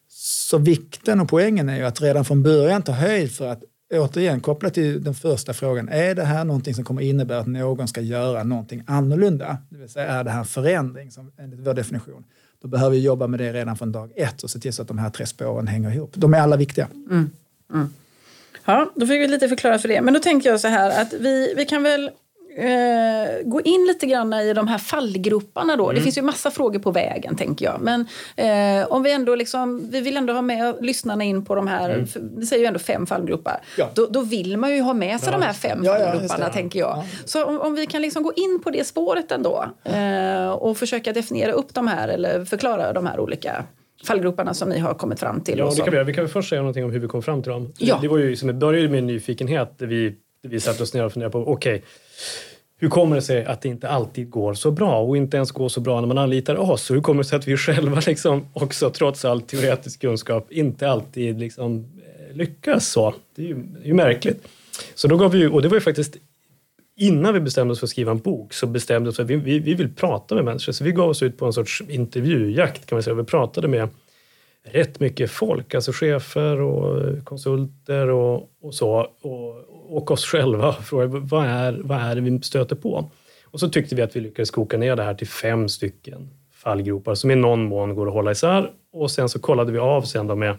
[0.08, 4.40] Så vikten och poängen är ju att redan från början ta höjd för att återigen
[4.40, 8.00] kopplat till den första frågan, är det här någonting som kommer innebära att någon ska
[8.00, 9.58] göra någonting annorlunda?
[9.70, 12.24] Det vill säga, är det här en förändring som, enligt vår definition?
[12.62, 14.88] Då behöver vi jobba med det redan från dag ett och se till så att
[14.88, 16.12] de här tre spåren hänger ihop.
[16.14, 16.88] De är alla viktiga.
[17.10, 17.30] Mm.
[17.72, 17.90] Mm.
[18.64, 20.00] Ja, då fick vi lite förklara för det.
[20.00, 22.10] Men då tänker jag så här att vi, vi kan väl
[22.58, 25.84] eh, gå in lite grann i de här fallgroparna då.
[25.84, 25.94] Mm.
[25.94, 27.80] Det finns ju massa frågor på vägen tänker jag.
[27.80, 28.06] Men
[28.36, 31.90] eh, om vi ändå liksom, vi vill ändå ha med lyssnarna in på de här,
[31.90, 32.06] mm.
[32.14, 33.60] det säger ju ändå fem fallgropar.
[33.76, 33.90] Ja.
[33.94, 35.38] Då, då, vill man ju ha med sig ja.
[35.38, 37.04] de här fem ja, fallgroparna tänker jag.
[37.24, 41.12] Så om, om, vi kan liksom gå in på det spåret ändå eh, och försöka
[41.12, 43.64] definiera upp de här eller förklara de här olika
[44.04, 45.58] fallgroparna som ni har kommit fram till.
[45.58, 47.52] Ja, det kan vi, vi kan först säga någonting om hur vi kom fram till
[47.52, 47.72] dem.
[47.78, 47.98] Ja.
[48.02, 51.12] Det var ju som, det började med en nyfikenhet vi, vi satte oss ner och
[51.12, 51.86] funderade på okej, okay,
[52.80, 55.68] hur kommer det sig att det inte alltid går så bra och inte ens går
[55.68, 56.90] så bra när man anlitar oss?
[56.90, 60.90] Och hur kommer det sig att vi själva liksom också, trots all teoretisk kunskap, inte
[60.90, 63.14] alltid liksom eh, lyckas så?
[63.36, 64.48] Det är ju, det är ju märkligt.
[64.94, 66.16] Så då gav vi, och det var ju faktiskt
[66.96, 69.30] innan vi bestämde oss för att skriva en bok så bestämde vi oss för att
[69.30, 70.72] vi, vi, vi vill prata med människor.
[70.72, 73.14] Så vi gav oss ut på en sorts intervjujakt kan man säga.
[73.14, 73.88] Vi pratade med
[74.64, 79.06] rätt mycket folk, alltså chefer och konsulter och, och så.
[79.20, 83.10] Och, och oss själva och frågade vad är, vad är det vi stöter på?
[83.44, 87.14] Och så tyckte vi att vi lyckades koka ner det här till fem stycken fallgropar
[87.14, 88.70] som i någon mån går att hålla isär.
[88.92, 90.58] Och sen så kollade vi av sen då med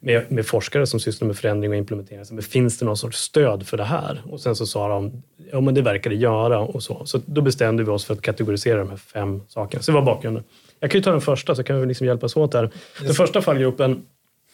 [0.00, 2.24] med, med, forskare som sysslar med förändring och implementering.
[2.24, 4.22] Så, men finns det någon sorts stöd för det här?
[4.30, 7.06] Och sen så sa de, ja men det verkar det göra och så.
[7.06, 9.82] Så då bestämde vi oss för att kategorisera de här fem sakerna.
[9.82, 10.44] Så det var bakgrunden.
[10.80, 12.70] Jag kan ju ta den första så kan vi liksom hjälpas åt här.
[13.02, 14.02] Den första fallgruppen,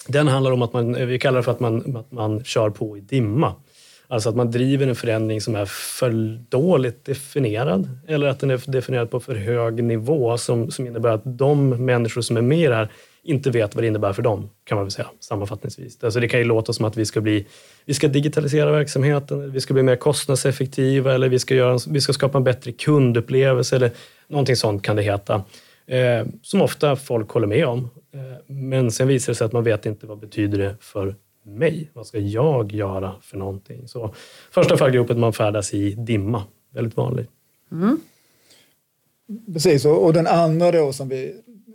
[0.06, 2.98] den handlar om att man, vi kallar det för att man, att man kör på
[2.98, 3.54] i dimma.
[4.12, 6.10] Alltså att man driver en förändring som är för
[6.48, 11.22] dåligt definierad eller att den är definierad på för hög nivå som, som innebär att
[11.24, 12.92] de människor som är med i det här
[13.22, 16.04] inte vet vad det innebär för dem, kan man väl säga sammanfattningsvis.
[16.04, 17.46] Alltså det kan ju låta som att vi ska, bli,
[17.84, 22.12] vi ska digitalisera verksamheten, vi ska bli mer kostnadseffektiva eller vi ska, göra, vi ska
[22.12, 23.90] skapa en bättre kundupplevelse eller
[24.28, 25.44] någonting sånt kan det heta.
[25.86, 27.90] Eh, som ofta folk håller med om.
[28.14, 31.90] Eh, men sen visar det sig att man vet inte vad betyder det för mig?
[31.92, 33.88] Vad ska jag göra för någonting?
[33.88, 34.14] Så
[34.50, 37.30] första fallgropen man färdas i dimma, väldigt vanligt.
[37.72, 38.00] Mm.
[39.52, 41.34] Precis, och den andra då som vi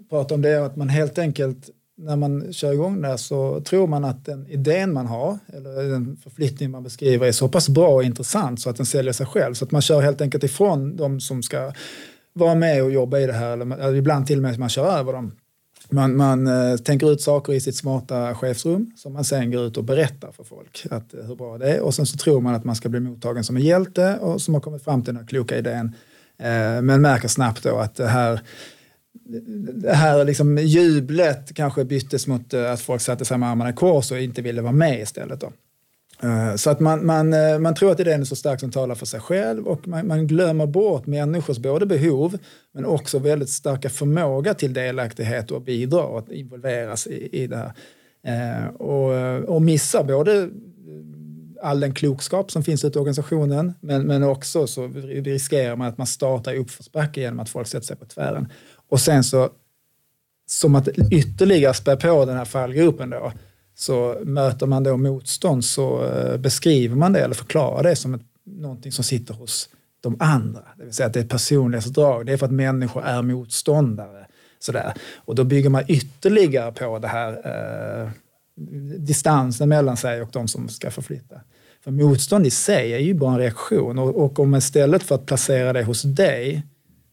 [0.09, 3.88] pratar om det är att man helt enkelt när man kör igång där så tror
[3.88, 7.89] man att den idén man har eller den förflyttning man beskriver är så pass bra
[7.89, 9.53] och intressant så att den säljer sig själv.
[9.53, 11.74] Så att man kör helt enkelt ifrån de som ska
[12.34, 14.97] vara med och jobba i det här eller ibland till och med att man kör
[14.99, 15.32] över dem.
[15.89, 19.77] Man, man eh, tänker ut saker i sitt smarta chefsrum som man sen går ut
[19.77, 22.55] och berättar för folk att, eh, hur bra det är och sen så tror man
[22.55, 25.23] att man ska bli mottagen som en hjälte och som har kommit fram till den
[25.23, 25.95] här kloka idén.
[26.38, 28.41] Eh, men märker snabbt då att det här
[29.73, 33.73] det här liksom jublet kanske byttes mot eh, att folk satte sig med armarna i
[33.73, 35.41] kors och inte ville vara med istället.
[35.41, 35.51] Då.
[36.24, 38.95] Eh, så att man, man, eh, man tror att idén är så stark som talar
[38.95, 42.38] för sig själv och man, man, glömmer bort människors både behov
[42.74, 47.57] men också väldigt starka förmåga till delaktighet och bidra och att involveras i, i det
[47.57, 47.74] här.
[48.24, 50.49] Eh, och, och missar både
[51.61, 55.97] all den klokskap som finns ute i organisationen men, men också så riskerar man att
[55.97, 58.47] man startar i uppförsbacke genom att folk sätter sig på tvären.
[58.89, 59.49] Och sen så,
[60.45, 63.32] som att ytterligare spä på den här fallgropen då,
[63.80, 68.21] så möter man då motstånd så eh, beskriver man det eller förklarar det som ett,
[68.45, 69.69] någonting som sitter hos
[70.01, 70.61] de andra.
[70.78, 72.25] Det vill säga att det är ett personlighetsdrag.
[72.25, 74.28] Det är för att människor är motståndare.
[74.59, 74.93] Sådär.
[75.15, 77.32] Och då bygger man ytterligare på det här
[78.03, 78.09] eh,
[78.99, 81.36] distansen mellan sig och de som ska förflytta.
[81.84, 85.25] För motstånd i sig är ju bara en reaktion och, och om istället för att
[85.25, 86.63] placera det hos dig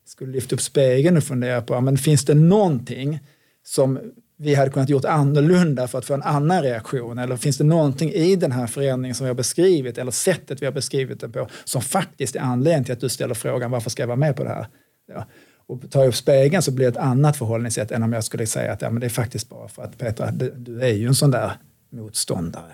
[0.07, 3.21] skulle lyfta upp spegeln och fundera på, men finns det någonting
[3.67, 3.99] som
[4.37, 7.19] vi hade kunnat gjort annorlunda för att få en annan reaktion?
[7.19, 10.67] Eller finns det någonting i den här förändringen som vi har beskrivit eller sättet vi
[10.67, 14.03] har beskrivit den på som faktiskt är anledningen till att du ställer frågan varför ska
[14.03, 14.67] jag vara med på det här?
[15.07, 15.27] Ja.
[15.67, 18.47] Och tar jag upp spegeln så blir det ett annat förhållningssätt än om jag skulle
[18.47, 21.15] säga att ja, men det är faktiskt bara för att Petra, du är ju en
[21.15, 21.53] sån där
[21.91, 22.73] motståndare.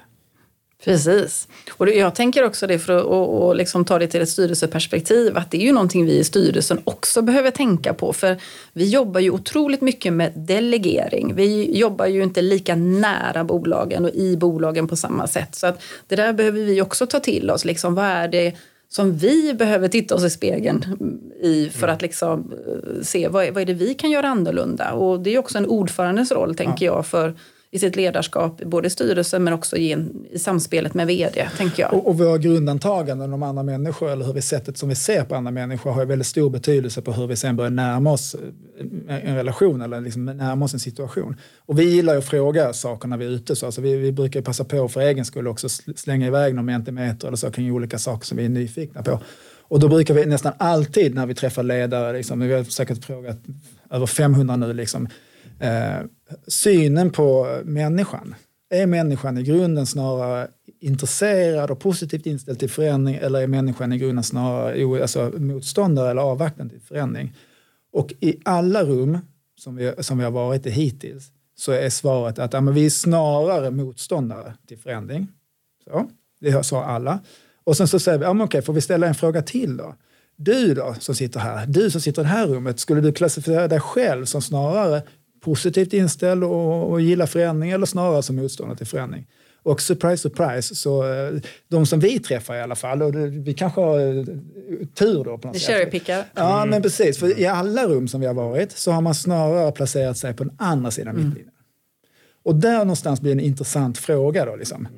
[0.84, 1.48] Precis.
[1.70, 5.38] Och jag tänker också det för att och, och liksom ta det till ett styrelseperspektiv
[5.38, 8.12] att det är ju någonting vi i styrelsen också behöver tänka på.
[8.12, 8.36] För
[8.72, 11.34] vi jobbar ju otroligt mycket med delegering.
[11.34, 15.54] Vi jobbar ju inte lika nära bolagen och i bolagen på samma sätt.
[15.54, 17.64] Så att det där behöver vi också ta till oss.
[17.64, 18.54] Liksom, vad är det
[18.88, 20.84] som vi behöver titta oss i spegeln
[21.42, 21.94] i för mm.
[21.94, 24.92] att liksom eh, se vad är, vad är det vi kan göra annorlunda.
[24.92, 26.92] Och det är också en ordförandes roll, tänker ja.
[26.92, 27.34] jag, för
[27.72, 29.96] i sitt ledarskap, både i styrelsen men också i,
[30.30, 31.48] i samspelet med vd.
[31.56, 31.94] tänker jag.
[31.94, 35.34] Och, och våra grundantaganden om andra människor eller hur vi sättet som vi ser på
[35.34, 38.36] andra människor har ju väldigt stor betydelse på hur vi sen börjar närma oss
[39.08, 41.36] eh, en relation eller liksom närma oss en situation.
[41.58, 43.56] Och vi gillar ju att fråga saker när vi är ute.
[43.56, 47.26] Så alltså vi, vi brukar passa på för egen skull också slänga iväg någon mentimeter
[47.28, 49.20] eller så kring olika saker som vi är nyfikna på.
[49.70, 53.38] Och då brukar vi nästan alltid när vi träffar ledare, liksom, vi har säkert frågat
[53.90, 55.08] över 500 nu, liksom,
[55.60, 56.06] eh,
[56.46, 58.34] synen på människan.
[58.70, 60.48] Är människan i grunden snarare
[60.80, 66.22] intresserad och positivt inställd till förändring eller är människan i grunden snarare alltså, motståndare eller
[66.22, 67.36] avvaktande till förändring?
[67.92, 69.18] Och i alla rum
[69.58, 72.86] som vi, som vi har varit i hittills så är svaret att ja, men vi
[72.86, 75.28] är snarare motståndare till förändring.
[75.84, 77.20] Så, det sa alla.
[77.64, 79.94] Och sen så säger vi, ja, men okej, får vi ställa en fråga till då?
[80.36, 83.68] Du då som sitter här, du som sitter i det här rummet, skulle du klassificera
[83.68, 85.02] dig själv som snarare
[85.40, 89.26] positivt inställd och, och gillar förändring eller snarare som motståndare till förändring.
[89.62, 91.32] Och surprise, surprise, så eh,
[91.68, 93.14] de som vi träffar i alla fall, och
[93.46, 94.24] vi kanske har eh,
[94.94, 95.74] tur då på något Det sätt.
[95.76, 96.24] cherrypickar.
[96.34, 96.70] Ja, Mm.
[96.70, 97.18] men precis.
[97.18, 100.44] För i alla rum som vi har varit så har man snarare placerat sig på
[100.44, 101.26] den andra sidan Mm.
[101.26, 101.54] mittlinjen.
[102.44, 104.56] Och där någonstans blir det en intressant fråga då.
[104.56, 104.88] Liksom.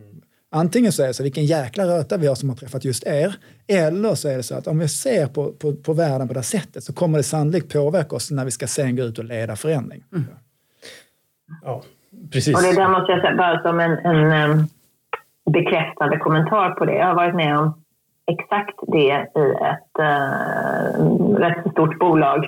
[0.54, 3.34] Antingen så är det så vilken jäkla röta vi har som har träffat just er.
[3.66, 6.40] Eller så är det så att om vi ser på, på, på världen på det
[6.40, 9.24] här sättet så kommer det sannolikt påverka oss när vi ska sen gå ut och
[9.24, 10.04] leda förändring.
[10.12, 10.24] Mm.
[11.62, 11.82] Ja,
[12.32, 12.56] precis.
[12.56, 13.98] Och det där måste jag säga bara som en,
[14.32, 14.68] en
[15.52, 16.94] bekräftande kommentar på det.
[16.94, 17.82] Jag har varit med om
[18.26, 22.44] exakt det i ett uh, rätt stort bolag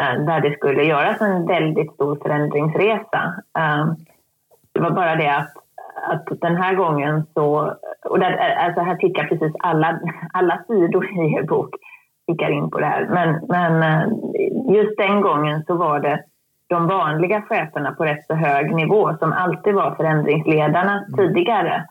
[0.00, 3.42] eh, där det skulle göras en väldigt stor förändringsresa.
[3.58, 3.92] Eh,
[4.72, 5.52] det var bara det att,
[6.02, 7.74] att den här gången så...
[8.04, 10.00] Och där, alltså här tickar precis alla,
[10.32, 11.70] alla sidor i er bok
[12.26, 13.06] tickar in på det här.
[13.10, 14.08] Men, men eh,
[14.74, 16.24] just den gången så var det
[16.66, 21.86] de vanliga cheferna på rätt så hög nivå som alltid var förändringsledarna tidigare.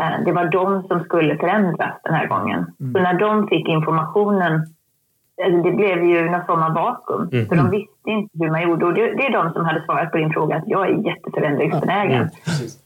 [0.00, 2.66] Eh, Det var de som skulle förändras den här gången.
[2.92, 4.66] Så när de fick informationen,
[5.36, 7.28] det blev ju någon form av vakuum.
[7.32, 7.48] Mm.
[7.48, 8.86] För de visste inte hur man gjorde.
[8.86, 12.20] Och det, det är de som hade svarat på din fråga att jag är jätteförändringsbenägen.
[12.20, 12.30] Mm.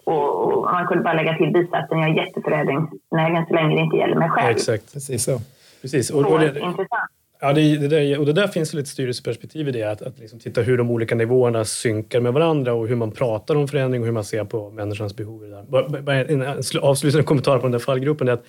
[0.05, 3.97] Och, och man kunde bara lägga till bisatsen jag är jätteförändringsbenägen så länge det inte
[3.97, 4.51] gäller mig själv.
[4.51, 4.93] Exakt.
[4.93, 5.41] Precis så.
[5.83, 6.11] Precis.
[6.11, 7.11] Och, Så och det, intressant.
[7.41, 10.39] Ja, det, det där, och det där finns ett styrelseperspektiv i det, att, att liksom
[10.39, 14.07] titta hur de olika nivåerna synkar med varandra och hur man pratar om förändring och
[14.07, 15.41] hur man ser på människans behov.
[15.41, 15.65] det där.
[15.69, 18.45] Bara- bara En en avslutande kommentar på den där fallgruppen är att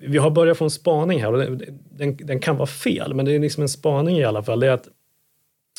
[0.00, 3.24] vi har börjat få en spaning här och den, den, den kan vara fel, men
[3.24, 4.60] det är liksom en spaning i alla fall.
[4.60, 4.88] Det är att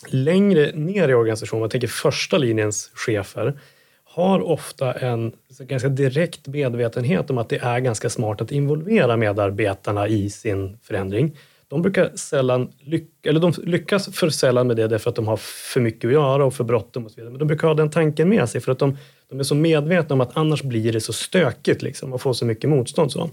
[0.08, 3.60] längre ner i organisationen, man tänker första linjens chefer,
[4.04, 10.08] har ofta en ganska direkt medvetenhet om att det är ganska smart att involvera medarbetarna
[10.08, 11.38] i sin förändring.
[11.68, 15.38] De brukar sällan lyckas, eller de lyckas för sällan med det därför att de har
[15.74, 17.32] för mycket att göra och för bråttom och så vidare.
[17.32, 18.98] Men de brukar ha den tanken med sig för att de,
[19.30, 22.46] de är så medvetna om att annars blir det så stökigt liksom och får så
[22.46, 23.12] mycket motstånd.
[23.12, 23.30] Så.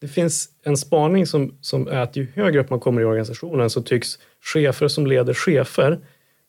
[0.00, 3.70] Det finns en spaning som, som är att ju högre upp man kommer i organisationen
[3.70, 5.98] så tycks chefer som leder chefer,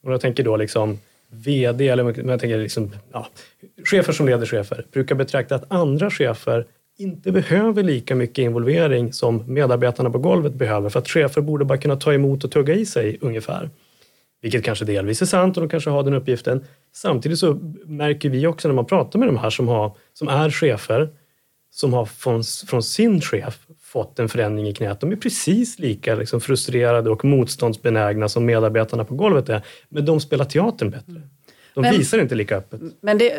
[0.03, 0.99] och jag tänker då liksom
[1.31, 3.27] VD eller men jag tänker liksom, ja,
[3.85, 6.65] chefer som leder chefer brukar betrakta att andra chefer
[6.97, 11.77] inte behöver lika mycket involvering som medarbetarna på golvet behöver för att chefer borde bara
[11.77, 13.69] kunna ta emot och tugga i sig ungefär.
[14.41, 16.63] Vilket kanske delvis är sant och de kanske har den uppgiften.
[16.93, 17.53] Samtidigt så
[17.85, 21.09] märker vi också när man pratar med de här som, har, som är chefer
[21.71, 24.99] som har från, från sin chef fått en förändring i knät.
[24.99, 29.65] De är precis lika liksom, frustrerade och motståndsbenägna som medarbetarna på golvet är.
[29.89, 31.21] Men de spelar teatern bättre.
[31.73, 32.81] De Men- visar inte lika öppet.
[33.01, 33.33] Men det,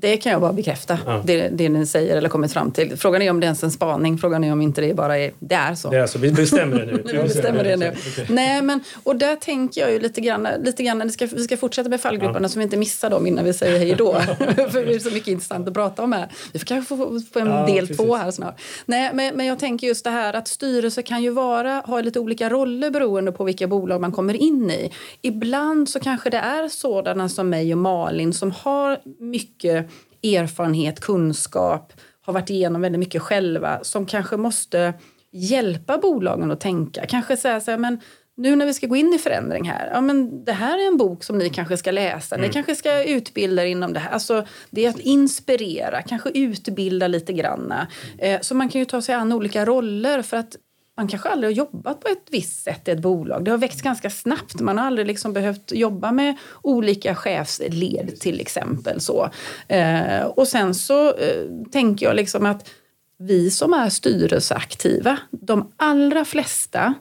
[0.00, 1.22] det kan jag bara bekräfta, Ja.
[1.26, 2.96] det, det ni säger eller kommit fram till.
[2.96, 5.30] Frågan är om det ens är en spaning, frågan är om inte det bara är,
[5.38, 5.90] det är så.
[5.90, 7.02] Det är så, vi bestämmer det nu.
[7.12, 7.92] Vi bestämmer det nu.
[8.12, 8.26] Okej.
[8.30, 11.56] Nej, men, och där tänker jag ju lite grann, lite grann vi, ska, vi ska
[11.56, 14.12] fortsätta med fallgrupperna så vi inte missar dem innan vi säger hej då.
[14.70, 16.28] För det är så mycket intressant att prata om här.
[16.52, 17.96] Vi får kanske få, få en Ja, del precis.
[17.96, 18.60] två här snart.
[18.86, 22.20] Nej, men, men jag tänker just det här att styrelser kan ju vara, ha lite
[22.20, 24.90] olika roller beroende på vilka bolag man kommer in i.
[25.22, 29.90] Ibland så kanske det är sådana som mig och Malin som har mycket
[30.22, 34.94] erfarenhet, kunskap, har varit igenom väldigt mycket själva som kanske måste
[35.32, 37.06] hjälpa bolagen att tänka.
[37.06, 38.00] Kanske säga så här, men
[38.36, 40.96] nu när vi ska gå in i förändring här, ja men det här är en
[40.96, 44.10] bok som ni kanske ska läsa, ni kanske ska utbilda er inom det här.
[44.10, 47.86] Alltså det är att inspirera, kanske utbilda lite granna.
[48.18, 50.56] Eh, så man kan ju ta sig an olika roller för att
[50.96, 53.44] man kanske aldrig har jobbat på ett visst sätt i ett bolag.
[53.44, 54.60] Det har växt ganska snabbt.
[54.60, 59.00] Man har aldrig liksom behövt jobba med olika chefsled till exempel.
[59.00, 59.30] Så.
[59.68, 62.70] Eh, och sen så eh, tänker jag liksom att
[63.18, 66.94] vi som är styrelseaktiva, de allra flesta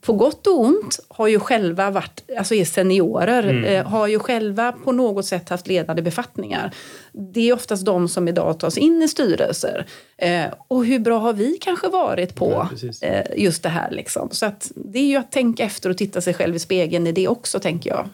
[0.00, 4.72] på gott och ont har ju själva varit, alltså är seniorer, eh, har ju själva
[4.72, 6.74] på något sätt haft ledande befattningar.
[7.12, 9.86] Det är oftast de som idag tas in i styrelser.
[10.16, 14.28] Eh, och hur bra har vi kanske varit på Ja, eh, just det här liksom.
[14.30, 17.12] Så att det är ju att tänka efter och titta sig själv i spegeln i
[17.12, 18.08] det också tänker jag.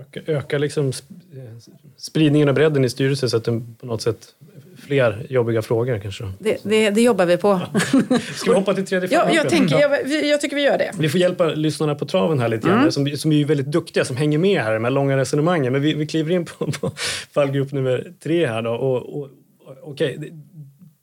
[0.00, 1.60] Öka, öka liksom sp-
[1.96, 4.34] spridningen och bredden i styrelsen så att det på något sätt
[4.90, 6.24] fler jobbiga frågor kanske.
[6.38, 7.60] Det, det, det jobbar vi på.
[8.34, 9.34] Ska vi hoppa till tredje Ja, frågan?
[9.36, 10.90] jag, tänker, jag, jag tycker vi gör det.
[10.98, 14.04] Vi får hjälpa lyssnarna på traven här lite grann, som, som är ju väldigt duktiga,
[14.04, 15.72] som hänger med här, de här långa resonemangen.
[15.72, 16.90] Men vi, vi kliver in på, på
[17.34, 18.70] fallgrupp nummer tre här då.
[18.70, 19.28] Och,
[19.82, 20.16] och, det-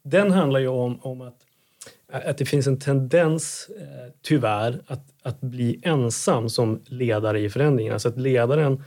[0.03, 1.35] den handlar ju om, om att,
[2.25, 3.83] att det finns en tendens, eh,
[4.23, 7.93] tyvärr, att, att bli ensam som ledare i förändringen.
[7.93, 8.83] Alltså att ledaren,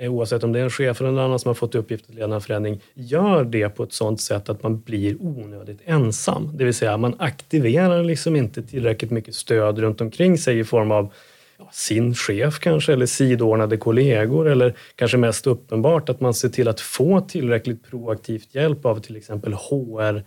[0.00, 2.14] Eh, oavsett om det är en chef eller någon annan som har fått uppgift att
[2.14, 6.50] leda en förändring, gör det på ett sådant sätt att man blir onödigt ensam.
[6.54, 10.90] Det vill säga man aktiverar liksom inte tillräckligt mycket stöd runt omkring sig i form
[10.90, 11.12] av
[11.58, 16.68] ja, sin chef kanske eller sidordnade kollegor eller kanske mest uppenbart att man ser till
[16.68, 20.22] att få tillräckligt proaktivt hjälp av till exempel HR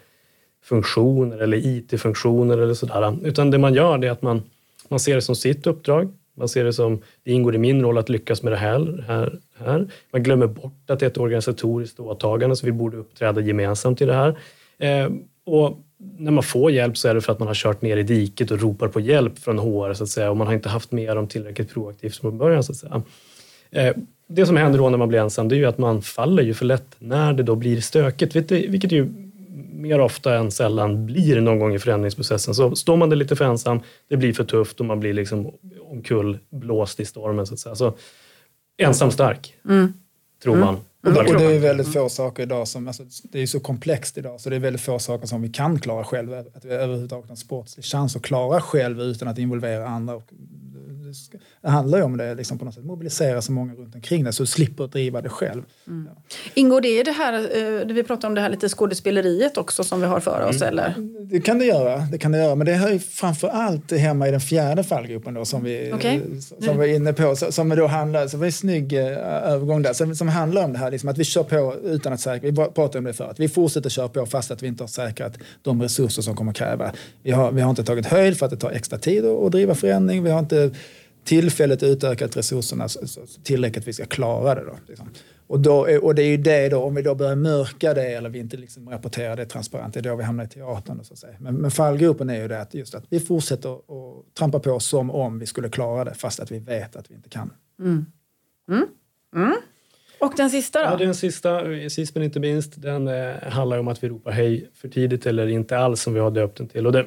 [0.63, 3.17] funktioner eller IT-funktioner eller sådär.
[3.23, 4.43] Utan det man gör är att man,
[4.89, 6.11] man ser det som sitt uppdrag.
[6.37, 9.39] Man ser det som, det ingår i min roll att lyckas med det här, här,
[9.57, 9.87] här.
[10.11, 14.05] Man glömmer bort att det är ett organisatoriskt åtagande så vi borde uppträda gemensamt i
[14.05, 14.37] det här.
[14.79, 15.09] Eh,
[15.45, 15.77] och
[16.17, 18.51] när man får hjälp så är det för att man har kört ner i diket
[18.51, 21.17] och ropar på hjälp från HR så att säga och man har inte haft med
[21.17, 23.03] dem tillräckligt proaktivt från början så att säga.
[23.71, 23.95] Eh,
[24.27, 26.53] det som händer då när man blir ensam det är ju att man faller ju
[26.53, 29.30] för lätt när det då blir stökigt, vilket ju
[29.73, 32.55] mer ofta än sällan blir någon gång i förändringsprocessen.
[32.55, 33.79] Så står man där lite för ensam,
[34.09, 37.45] det blir för tufft och man blir liksom omkullblåst i stormen.
[37.45, 37.75] Så att säga.
[37.75, 37.93] Så,
[38.77, 39.93] ensam stark, mm.
[40.43, 40.77] tror man.
[41.05, 41.17] Mm.
[41.17, 44.49] Och det är väldigt få saker idag som, alltså, det är så komplext idag så
[44.49, 46.39] det är väldigt få saker som vi kan klara själva.
[46.39, 50.15] Att vi överhuvudtaget har en sportslig chans att klara själv utan att involvera andra.
[50.15, 50.31] Och
[51.61, 54.33] det handlar ju om det, liksom på något sätt mobilisera så många runt omkring dig
[54.33, 55.63] så du slipper driva det själv.
[55.87, 56.09] Mm.
[56.15, 56.21] Ja.
[56.53, 59.83] Ingår det i det här, eh, det vi pratar om det här lite skådespeleriet också
[59.83, 60.61] som vi har för oss?
[60.61, 60.67] Mm.
[60.67, 60.95] Eller?
[61.31, 62.55] Det kan det göra, det kan det göra.
[62.55, 66.21] Men det hör ju framför allt hemma i den fjärde fallgruppen då som vi, okay.
[66.39, 66.77] som mm.
[66.77, 67.35] var inne på.
[67.35, 70.79] Som då handlar, så var en snygg uh, övergång där, som, som handlar om det
[70.79, 73.49] här liksom, att vi kör på utan att säkra, vi pratade om det förut, vi
[73.49, 76.93] fortsätter köra på fast att vi inte har säkrat de resurser som kommer kräva.
[77.23, 79.51] Vi har, vi har inte tagit höjd för att det tar extra tid att, att
[79.51, 80.71] driva förändring, vi har inte
[81.23, 82.87] tillfälligt utökat resurserna
[83.43, 84.61] tillräckligt att vi ska klara det.
[84.65, 85.09] Då, liksom.
[85.47, 88.29] och, då, och det är ju det då, om vi då börjar mörka det eller
[88.29, 91.03] vi inte liksom rapporterar det transparent, det är då vi hamnar i teatern.
[91.03, 91.35] Så att säga.
[91.39, 95.11] Men, men fallgropen är ju det att, just att vi fortsätter att trampa på som
[95.11, 97.53] om vi skulle klara det fast att vi vet att vi inte kan.
[97.79, 98.05] Mm.
[98.71, 98.87] Mm.
[99.35, 99.55] Mm.
[100.21, 100.85] Och den sista då?
[100.85, 104.69] Ja, den sista, sist men inte minst, den eh, handlar om att vi ropar hej
[104.81, 106.87] för tidigt eller inte alls som vi har döpt den till.
[106.87, 107.05] Och det,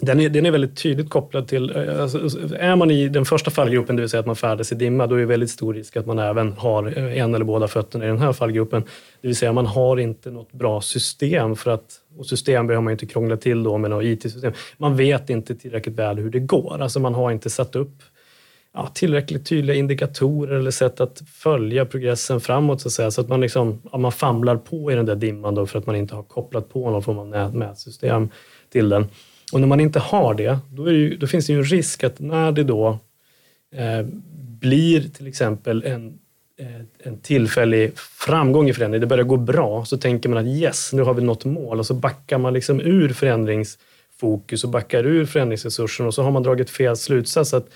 [0.00, 2.18] den är, den är väldigt tydligt kopplad till, eh, alltså,
[2.58, 5.14] är man i den första fallgruppen, det vill säga att man färdas i dimma, då
[5.14, 8.08] är det väldigt stor risk att man även har eh, en eller båda fötterna i
[8.08, 8.82] den här fallgruppen.
[9.20, 12.92] Det vill säga man har inte något bra system för att, och system behöver man
[12.92, 14.52] inte krångla till då med något IT-system.
[14.76, 18.02] Man vet inte tillräckligt väl hur det går, alltså man har inte satt upp
[18.74, 23.10] ja, tillräckligt tydliga indikatorer eller sätt att följa progressen framåt så att säga.
[23.10, 25.86] Så att man, liksom, ja, man famlar på i den där dimman då för att
[25.86, 28.28] man inte har kopplat på någon form av mätsystem
[28.70, 29.06] till den.
[29.52, 32.04] Och när man inte har det, då, det ju, då finns det ju en risk
[32.04, 32.98] att när det då
[33.74, 34.06] eh,
[34.60, 36.18] blir till exempel en,
[36.58, 40.92] eh, en tillfällig framgång i förändring, det börjar gå bra, så tänker man att yes,
[40.92, 45.26] nu har vi nått mål och så backar man liksom ur förändringsfokus och backar ur
[45.26, 47.54] förändringsresursen och så har man dragit fel slutsats.
[47.54, 47.68] att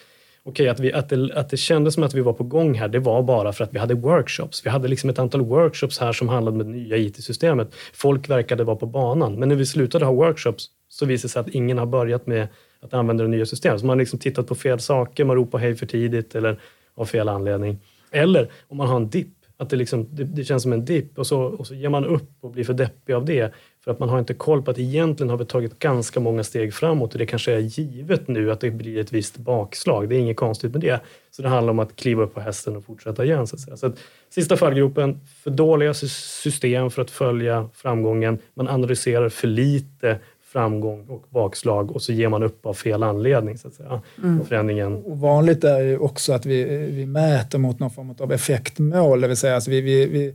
[0.50, 2.98] okay, att, att, det, att det kändes som att vi var på gång här, det
[2.98, 4.66] var bara för att vi hade workshops.
[4.66, 7.74] Vi hade liksom ett antal workshops här som handlade om det nya IT-systemet.
[7.92, 11.40] Folk verkade vara på banan, men när vi slutade ha workshops så visade det sig
[11.40, 12.48] att ingen har börjat med
[12.80, 13.80] att använda det nya systemet.
[13.80, 16.60] Så man har liksom tittat på fel saker, man ropar hej för tidigt eller
[16.94, 17.78] av fel anledning.
[18.10, 21.18] Eller om man har en dipp, att det, liksom, det, det känns som en dipp
[21.18, 23.52] och så, och så ger man upp och blir för deppig av det.
[23.86, 26.74] För att man har inte koll på att egentligen har vi tagit ganska många steg
[26.74, 30.08] framåt och det kanske är givet nu att det blir ett visst bakslag.
[30.08, 31.00] Det är inget konstigt med det.
[31.30, 33.46] Så det handlar om att kliva upp på hästen och fortsätta igen.
[33.46, 33.76] Så att säga.
[33.76, 38.38] Så att, sista fallgropen, för dåliga system för att följa framgången.
[38.54, 40.18] Man analyserar för lite
[40.56, 43.58] framgång och bakslag och så ger man upp av fel anledning.
[43.58, 44.02] Så att säga.
[44.22, 44.44] Mm.
[44.44, 44.96] Förändringen.
[44.96, 49.28] Och vanligt är ju också att vi, vi mäter mot någon form av effektmål, det
[49.28, 50.34] vill säga alltså vi, vi, vi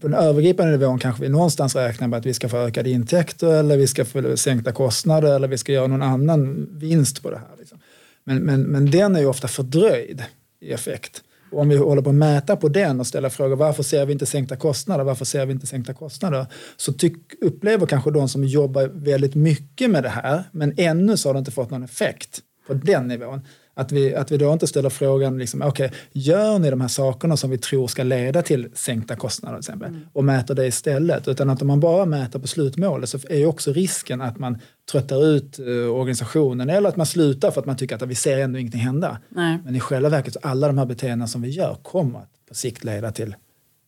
[0.00, 3.54] på den övergripande nivån kanske vi någonstans räknar med att vi ska få ökade intäkter
[3.54, 7.36] eller vi ska få sänkta kostnader eller vi ska göra någon annan vinst på det
[7.36, 7.56] här.
[7.58, 7.78] Liksom.
[8.24, 10.22] Men, men, men den är ju ofta fördröjd
[10.60, 11.22] i effekt.
[11.52, 14.12] Och om vi håller på att mäta på den och ställa frågor varför ser vi
[14.12, 16.46] inte sänkta kostnader, varför ser vi inte sänkta kostnader?
[16.76, 21.28] Så tyck, upplever kanske de som jobbar väldigt mycket med det här, men ännu så
[21.28, 23.40] har det inte fått någon effekt på den nivån.
[23.74, 27.36] Att vi, att vi då inte ställer frågan, liksom, okay, gör ni de här sakerna
[27.36, 30.06] som vi tror ska leda till sänkta kostnader till exempel, mm.
[30.12, 31.28] och mäter det istället.
[31.28, 34.58] Utan att om man bara mäter på slutmålet så är ju också risken att man
[34.92, 38.38] tröttar ut uh, organisationen eller att man slutar för att man tycker att vi ser
[38.38, 39.18] ändå ingenting hända.
[39.28, 39.58] Nej.
[39.64, 42.54] Men i själva verket, så alla de här beteendena som vi gör kommer att på
[42.54, 43.34] sikt leda till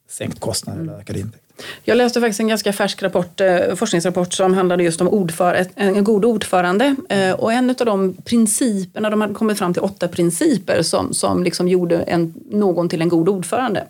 [0.09, 0.89] sänkt kostnad mm.
[0.89, 1.46] eller ökad intäkt.
[1.85, 6.05] Jag läste faktiskt en ganska färsk rapport, eh, forskningsrapport som handlade just om ordför, en
[6.05, 6.97] god ordförande.
[7.09, 11.45] Eh, och en av de principerna, de hade kommit fram till åtta principer som, som
[11.45, 13.85] liksom gjorde en, någon till en god ordförande.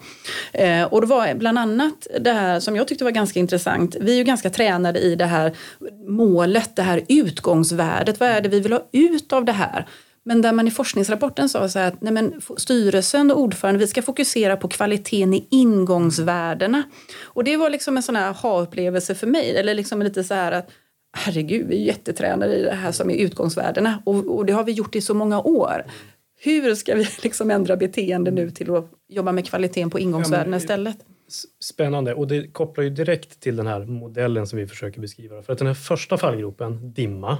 [0.52, 3.96] Eh, och det var bland annat det här som jag tyckte var ganska intressant.
[4.00, 5.52] Vi är ju ganska tränade i det här
[6.06, 8.20] målet, det här utgångsvärdet.
[8.20, 9.86] Vad är det vi vill ha ut av det här?
[10.28, 14.02] Men där man i forskningsrapporten sa så att nej men, styrelsen och ordförande vi ska
[14.02, 16.82] fokusera på kvaliteten i ingångsvärdena.
[17.22, 19.56] Och det var liksom en sån här ha-upplevelse för mig.
[19.56, 20.70] Eller liksom lite så här att
[21.16, 24.72] herregud, vi är jättetränade i det här som är utgångsvärdena och, och det har vi
[24.72, 25.84] gjort i så många år.
[26.40, 30.60] hur ska vi liksom ändra beteende nu till att jobba med kvaliteten på ingångsvärdena Ja,
[30.60, 30.96] istället?
[31.60, 35.42] Spännande och det kopplar ju direkt till den här modellen som vi försöker beskriva.
[35.42, 37.38] För att den här första fallgropen, dimma,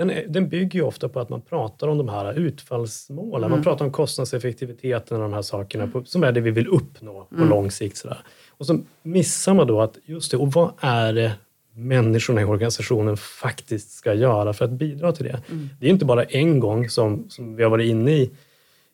[0.00, 3.50] den, är, den bygger ju ofta på att man pratar om de här utfallsmålen.
[3.50, 7.26] Man pratar om kostnadseffektiviteten och de här sakerna på, som är det vi vill uppnå
[7.38, 7.96] på lång sikt.
[7.96, 8.18] Sådär.
[8.48, 11.32] Och så missar man då att, just det, och vad är det
[11.74, 15.42] människorna i organisationen faktiskt ska göra för att bidra till det?
[15.80, 18.30] Det är inte bara en gång som, som vi har varit inne i,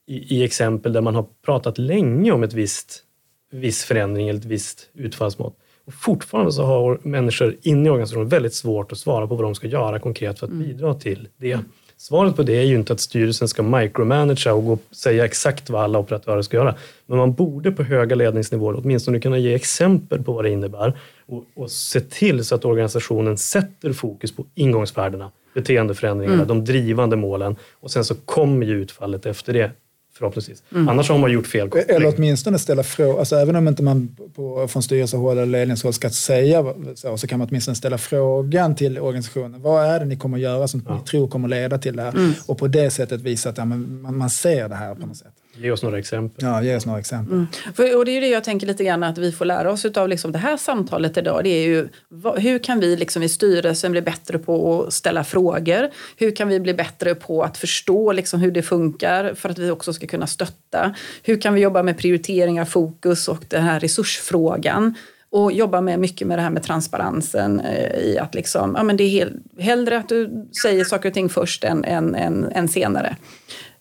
[0.06, 3.02] i, i exempel där man har pratat länge om ett visst
[3.50, 5.56] viss förändring eller ett visst utfallsmått.
[5.86, 9.54] Och fortfarande så har människor inne i organisationen väldigt svårt att svara på vad de
[9.54, 11.58] ska göra konkret för att bidra till det.
[11.98, 15.70] Svaret på det är ju inte att styrelsen ska micromanagera och gå och säga exakt
[15.70, 16.74] vad alla operatörer ska göra.
[17.06, 21.44] Men man borde på höga ledningsnivåer åtminstone kunna ge exempel på vad det innebär och,
[21.54, 27.90] och se till så att organisationen sätter fokus på ingångsvärdena, beteendeförändringarna, de drivande målen och
[27.90, 29.70] sen så kommer ju utfallet efter det
[30.18, 30.62] förhoppningsvis.
[30.70, 31.96] Annars har man gjort fel koppling.
[31.96, 36.10] Eller åtminstone ställa frågor, alltså även om inte man på, från styrelsehåll eller ledningshåll ska
[36.10, 39.62] säga så, så kan man åtminstone ställa frågan till organisationen.
[39.62, 42.14] Vad är det ni kommer att göra som ni tror kommer leda till det här?
[42.46, 45.32] Och på det sättet visa att ja, man, man ser det här på något sätt.
[45.58, 46.44] Ge oss några exempel.
[46.44, 47.46] Ja, ge oss några exempel.
[47.74, 49.84] För, och det är ju det jag tänker lite grann att vi får lära oss
[49.84, 51.44] av liksom det här samtalet idag.
[51.44, 55.24] Det är ju vad, hur kan vi liksom i styrelsen bli bättre på att ställa
[55.24, 55.90] frågor?
[56.16, 59.70] Hur kan vi bli bättre på att förstå liksom hur det funkar för att vi
[59.70, 60.94] också ska kunna stötta?
[61.22, 64.94] Hur kan vi jobba med prioriteringar, fokus och den här resursfrågan?
[65.30, 68.96] Och jobba med mycket med det här med transparensen eh, i att liksom, ja, men
[68.96, 72.68] det är hel, hellre att du säger saker och ting först än, än, än, än
[72.68, 73.16] senare.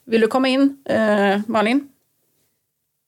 [0.05, 1.89] Vill du komma in, eh, Malin?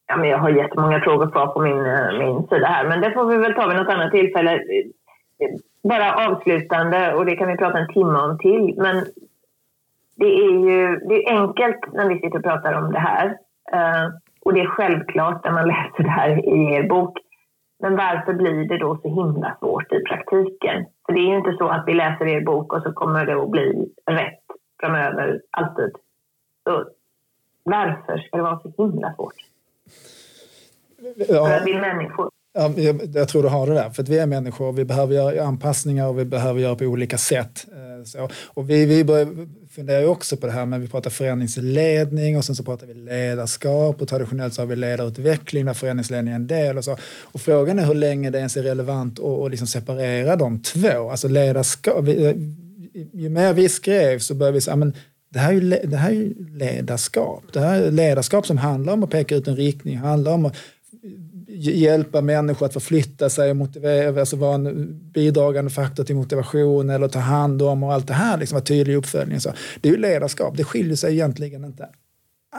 [0.08, 3.12] Ja, men jag har jättemånga frågor kvar på min, eh, min sida här, men det
[3.12, 4.62] får vi väl ta vid något annat tillfälle.
[5.84, 9.06] Bara avslutande, och det kan vi prata en timme om till, men
[10.16, 13.28] det är ju det är enkelt när vi sitter och pratar om det här.
[13.72, 14.08] Eh,
[14.42, 17.18] och det är självklart när man läser det här i er bok.
[17.80, 20.86] Men varför blir det då så himla svårt i praktiken?
[21.06, 23.42] För det är ju inte så att vi läser er bok och så kommer det
[23.44, 24.44] att bli rätt
[24.80, 25.92] framöver, alltid.
[26.68, 26.86] Så
[27.64, 29.34] varför ska det vara så himla svårt?
[31.28, 32.30] För Ja, att vi är människor.
[32.54, 32.72] Ja,
[33.14, 35.44] jag, tror du har det där, för att vi är människor och vi behöver göra
[35.44, 37.66] anpassningar och vi behöver göra på olika sätt.
[37.72, 38.30] Eh, Så.
[38.46, 39.28] Och vi, vi börjar,
[39.70, 42.94] funderar ju också på det här med vi pratar förändringsledning och sen så pratar vi
[42.94, 46.98] ledarskap och traditionellt så har vi ledarutveckling där förändringsledning är en del och så.
[47.22, 51.10] Och frågan är hur länge det ens är relevant att, att liksom separera de två.
[51.10, 52.36] Alltså ledarskap, vi,
[53.14, 54.94] ju mer vi skrev så började vi säga, men
[55.30, 57.44] det här, är ju, det här är ju ledarskap.
[57.54, 60.56] Det här är ledarskap som handlar om att peka ut en riktning, handlar om att
[61.48, 67.08] hjälpa människor att förflytta sig och motivera, alltså vara en bidragande faktor till motivation eller
[67.08, 69.42] ta hand om och allt det här, liksom vara tydlig i uppföljningen.
[69.42, 71.90] Så det är ju ledarskap, det skiljer sig egentligen inte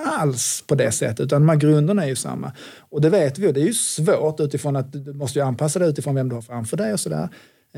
[0.06, 2.52] alls på det sättet, utan de här grunderna är ju samma.
[2.78, 5.78] Och det vet vi, och det är ju svårt utifrån att du måste ju anpassa
[5.78, 7.28] dig utifrån vem du har framför dig och sådär.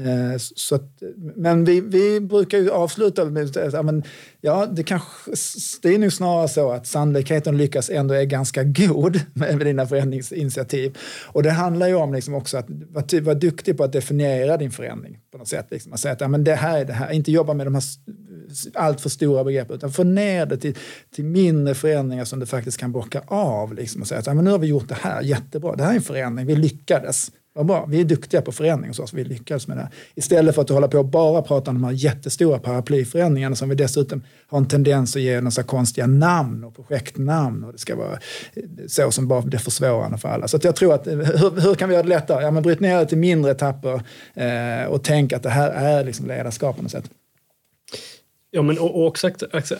[0.06, 1.02] Eh, så att,
[1.36, 4.02] men vi, vi brukar ju avsluta med att säga, ja, men,
[4.40, 5.30] ja, det, kanske,
[5.82, 9.66] det är nog snarare så att sannolikheten att lyckas ändå är ganska god med med
[9.66, 10.98] dina förändringsinitiativ.
[11.26, 14.70] Och det handlar ju om liksom också att vara, ty- duktig på att definiera din
[14.70, 15.66] förändring på något sätt.
[15.70, 15.92] Liksom.
[15.92, 17.84] Att säga att ja, men det här är det här, inte jobba med de här
[18.74, 20.76] allt för stora begrepp utan få ner det till,
[21.14, 23.74] till mindre förändringar som du faktiskt kan bocka av.
[23.74, 25.90] Liksom, och säga att ja, men nu har vi gjort det här, jättebra, det här
[25.90, 27.30] är en förändring, vi lyckades.
[27.52, 29.88] Vad bra, vi är duktiga på förändring hos oss, vi lyckades med det.
[30.14, 33.74] Istället för att hålla på och bara prata om de här jättestora paraplyförändringarna som vi
[33.74, 38.12] dessutom har en tendens att ge några konstiga namn och projektnamn och det ska vara
[38.54, 40.48] eh, så som bara blir försvårande för alla.
[40.48, 42.42] Så att jag tror att, eh, hur, hur kan vi göra det lättare?
[42.42, 44.02] Ja, men bryt ner det till mindre etapper
[44.34, 47.10] eh, och tänk att det här är liksom ledarskap på något sätt.
[48.50, 49.30] Ja, men och, och också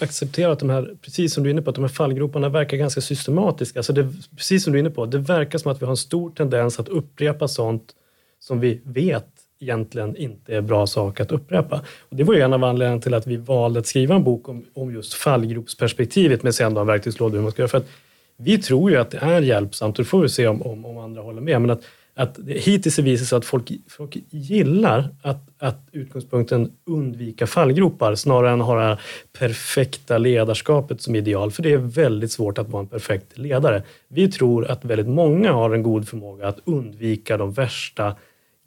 [0.00, 2.76] acceptera att de här, precis som du är inne på, att de här fallgroparna verkar
[2.76, 3.78] ganska systematiska.
[3.78, 5.96] Alltså det, precis som du är inne på, det verkar som att vi har en
[5.96, 7.94] stor tendens att upprepa sånt
[8.38, 9.26] som vi vet
[9.60, 11.80] egentligen inte är bra sak att upprepa.
[12.08, 14.48] Och det var ju en av anledningarna till att vi valde att skriva en bok
[14.48, 17.68] om, om just fallgropsperspektivet med sen då en verktygslåda hur man ska göra.
[17.68, 17.88] För att
[18.36, 20.98] vi tror ju att det är hjälpsamt, och det får vi se om, om, om
[20.98, 21.82] andra håller med, men att,
[22.20, 28.14] att det, hittills är visat sig att folk, folk gillar att, att utgångspunkten undvika fallgropar
[28.14, 29.00] snarare än ha det här
[29.38, 33.82] perfekta ledarskapet som ideal, för det är väldigt svårt att vara en perfekt ledare.
[34.08, 38.16] Vi tror att väldigt många har en god förmåga att undvika de värsta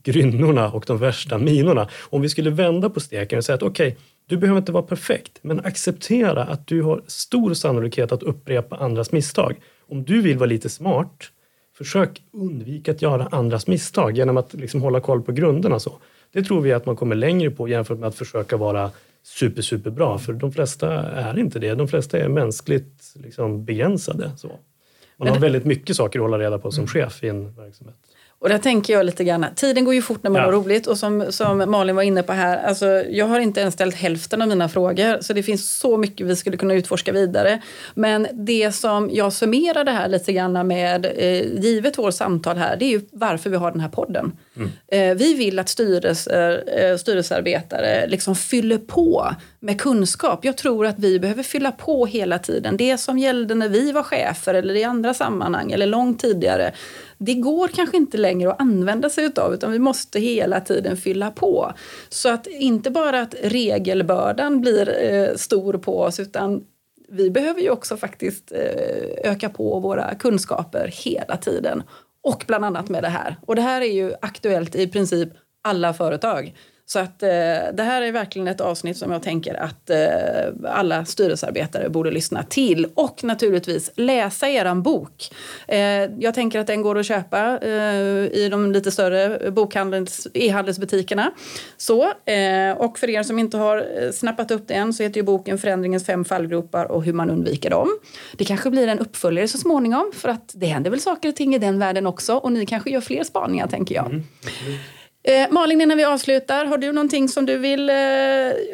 [0.04, 1.90] grynnorna och de värsta minorna.
[2.10, 5.40] Om vi skulle vända på steken och säga att okej, du behöver inte vara perfekt,
[5.42, 9.56] men acceptera att du har stor sannolikhet att upprepa andras misstag.
[9.90, 11.30] Om du vill vara lite smart,
[11.74, 15.80] försök undvika att göra andras misstag genom att liksom hålla koll på grunderna.
[15.80, 15.94] Så.
[16.32, 18.92] Det tror vi att man kommer längre på jämfört med att försöka vara
[19.24, 20.20] super, super bra.
[20.20, 21.76] För de flesta är inte det.
[21.76, 24.32] De flesta är mänskligt liksom, begränsade.
[24.38, 24.52] Så.
[25.18, 26.88] Man har väldigt mycket saker att hålla reda på som mm.
[26.88, 27.96] chef i en verksamhet.
[28.44, 30.46] Och där tänker jag lite grann, tiden går ju fort när man ja.
[30.46, 33.74] har roligt och som, som Malin var inne på här, alltså, jag har inte ens
[33.74, 37.62] ställt hälften av mina frågor så det finns så mycket vi skulle kunna utforska vidare.
[37.94, 42.78] Men det som jag summerar det här lite grann med, eh, givet vårt samtal här,
[42.78, 44.32] det är ju varför vi har den här podden.
[44.56, 45.18] Mm.
[45.18, 50.46] Vi vill att styrelser, eh, styrelsearbetare liksom fyller på med kunskap.
[50.46, 52.78] Jag tror att vi behöver fylla på hela tiden.
[52.78, 56.74] Det som gällde när vi var chefer eller i andra sammanhang eller långt tidigare
[57.18, 61.32] det går kanske inte längre att använda sig utav utan vi måste hela tiden fylla
[61.32, 61.74] på.
[62.10, 66.64] Så att inte bara att regelbördan blir eh, stor på oss utan
[67.10, 68.52] vi behöver ju också faktiskt
[69.24, 71.84] öka på våra kunskaper hela tiden.
[72.24, 73.38] Och bland annat med det här.
[73.42, 75.30] Och det här är ju aktuellt i princip
[75.64, 76.56] alla företag.
[76.86, 77.30] Så att eh,
[77.74, 82.44] det här är verkligen ett avsnitt som jag tänker att eh, alla styrelsearbetare borde lyssna
[82.44, 82.88] till.
[82.94, 85.32] Och naturligtvis läsa er bok.
[85.68, 85.80] Eh,
[86.20, 87.72] jag tänker att den går att köpa eh,
[88.32, 91.32] i de lite större bokhandels, e-handelsbutikerna.
[91.78, 95.24] Så, eh, och för er som inte har eh, snappat upp den så heter ju
[95.24, 98.00] boken Förändringens fem fallgropar och hur man undviker dem.
[98.38, 101.56] Det kanske blir en uppföljare så småningom för att det händer väl saker och ting
[101.56, 104.06] i den världen också och ni kanske gör fler spaningar tänker jag.
[104.06, 104.24] Mm.
[105.24, 107.96] Eh, Malin, innan vi avslutar, har du någonting som du vill eh,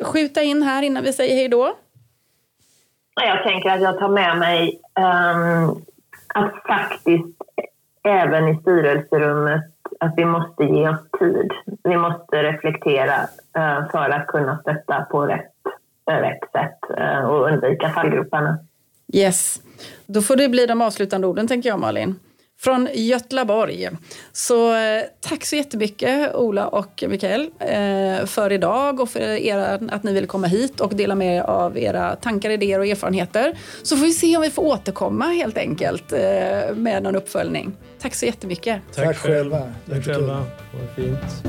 [0.06, 1.76] skjuta in här innan vi säger hej då?
[3.22, 5.86] Jag tänker att jag tar med mig um,
[6.28, 7.38] att faktiskt
[8.04, 9.64] även i styrelserummet
[10.00, 11.52] att vi måste ge oss tid.
[11.84, 13.22] Vi måste reflektera
[13.58, 15.52] uh, för att kunna stötta på rätt,
[16.12, 18.58] uh, rätt sätt uh, och undvika fallgroparna.
[19.14, 19.62] Yes,
[20.06, 22.20] då får det bli de avslutande orden tänker jag Malin
[22.60, 23.90] från Götlaborg.
[24.32, 30.04] Så eh, tack så jättemycket Ola och Mikael eh, för idag och för era, att
[30.04, 33.58] ni ville komma hit och dela med er av era tankar, idéer och erfarenheter.
[33.84, 37.74] Så får vi se om vi får återkomma helt enkelt eh, med någon uppföljning.
[38.02, 38.82] Tack så jättemycket.
[38.96, 39.74] Tack, tack själva.
[39.90, 40.46] Tack själva.
[40.74, 41.44] Vad fint.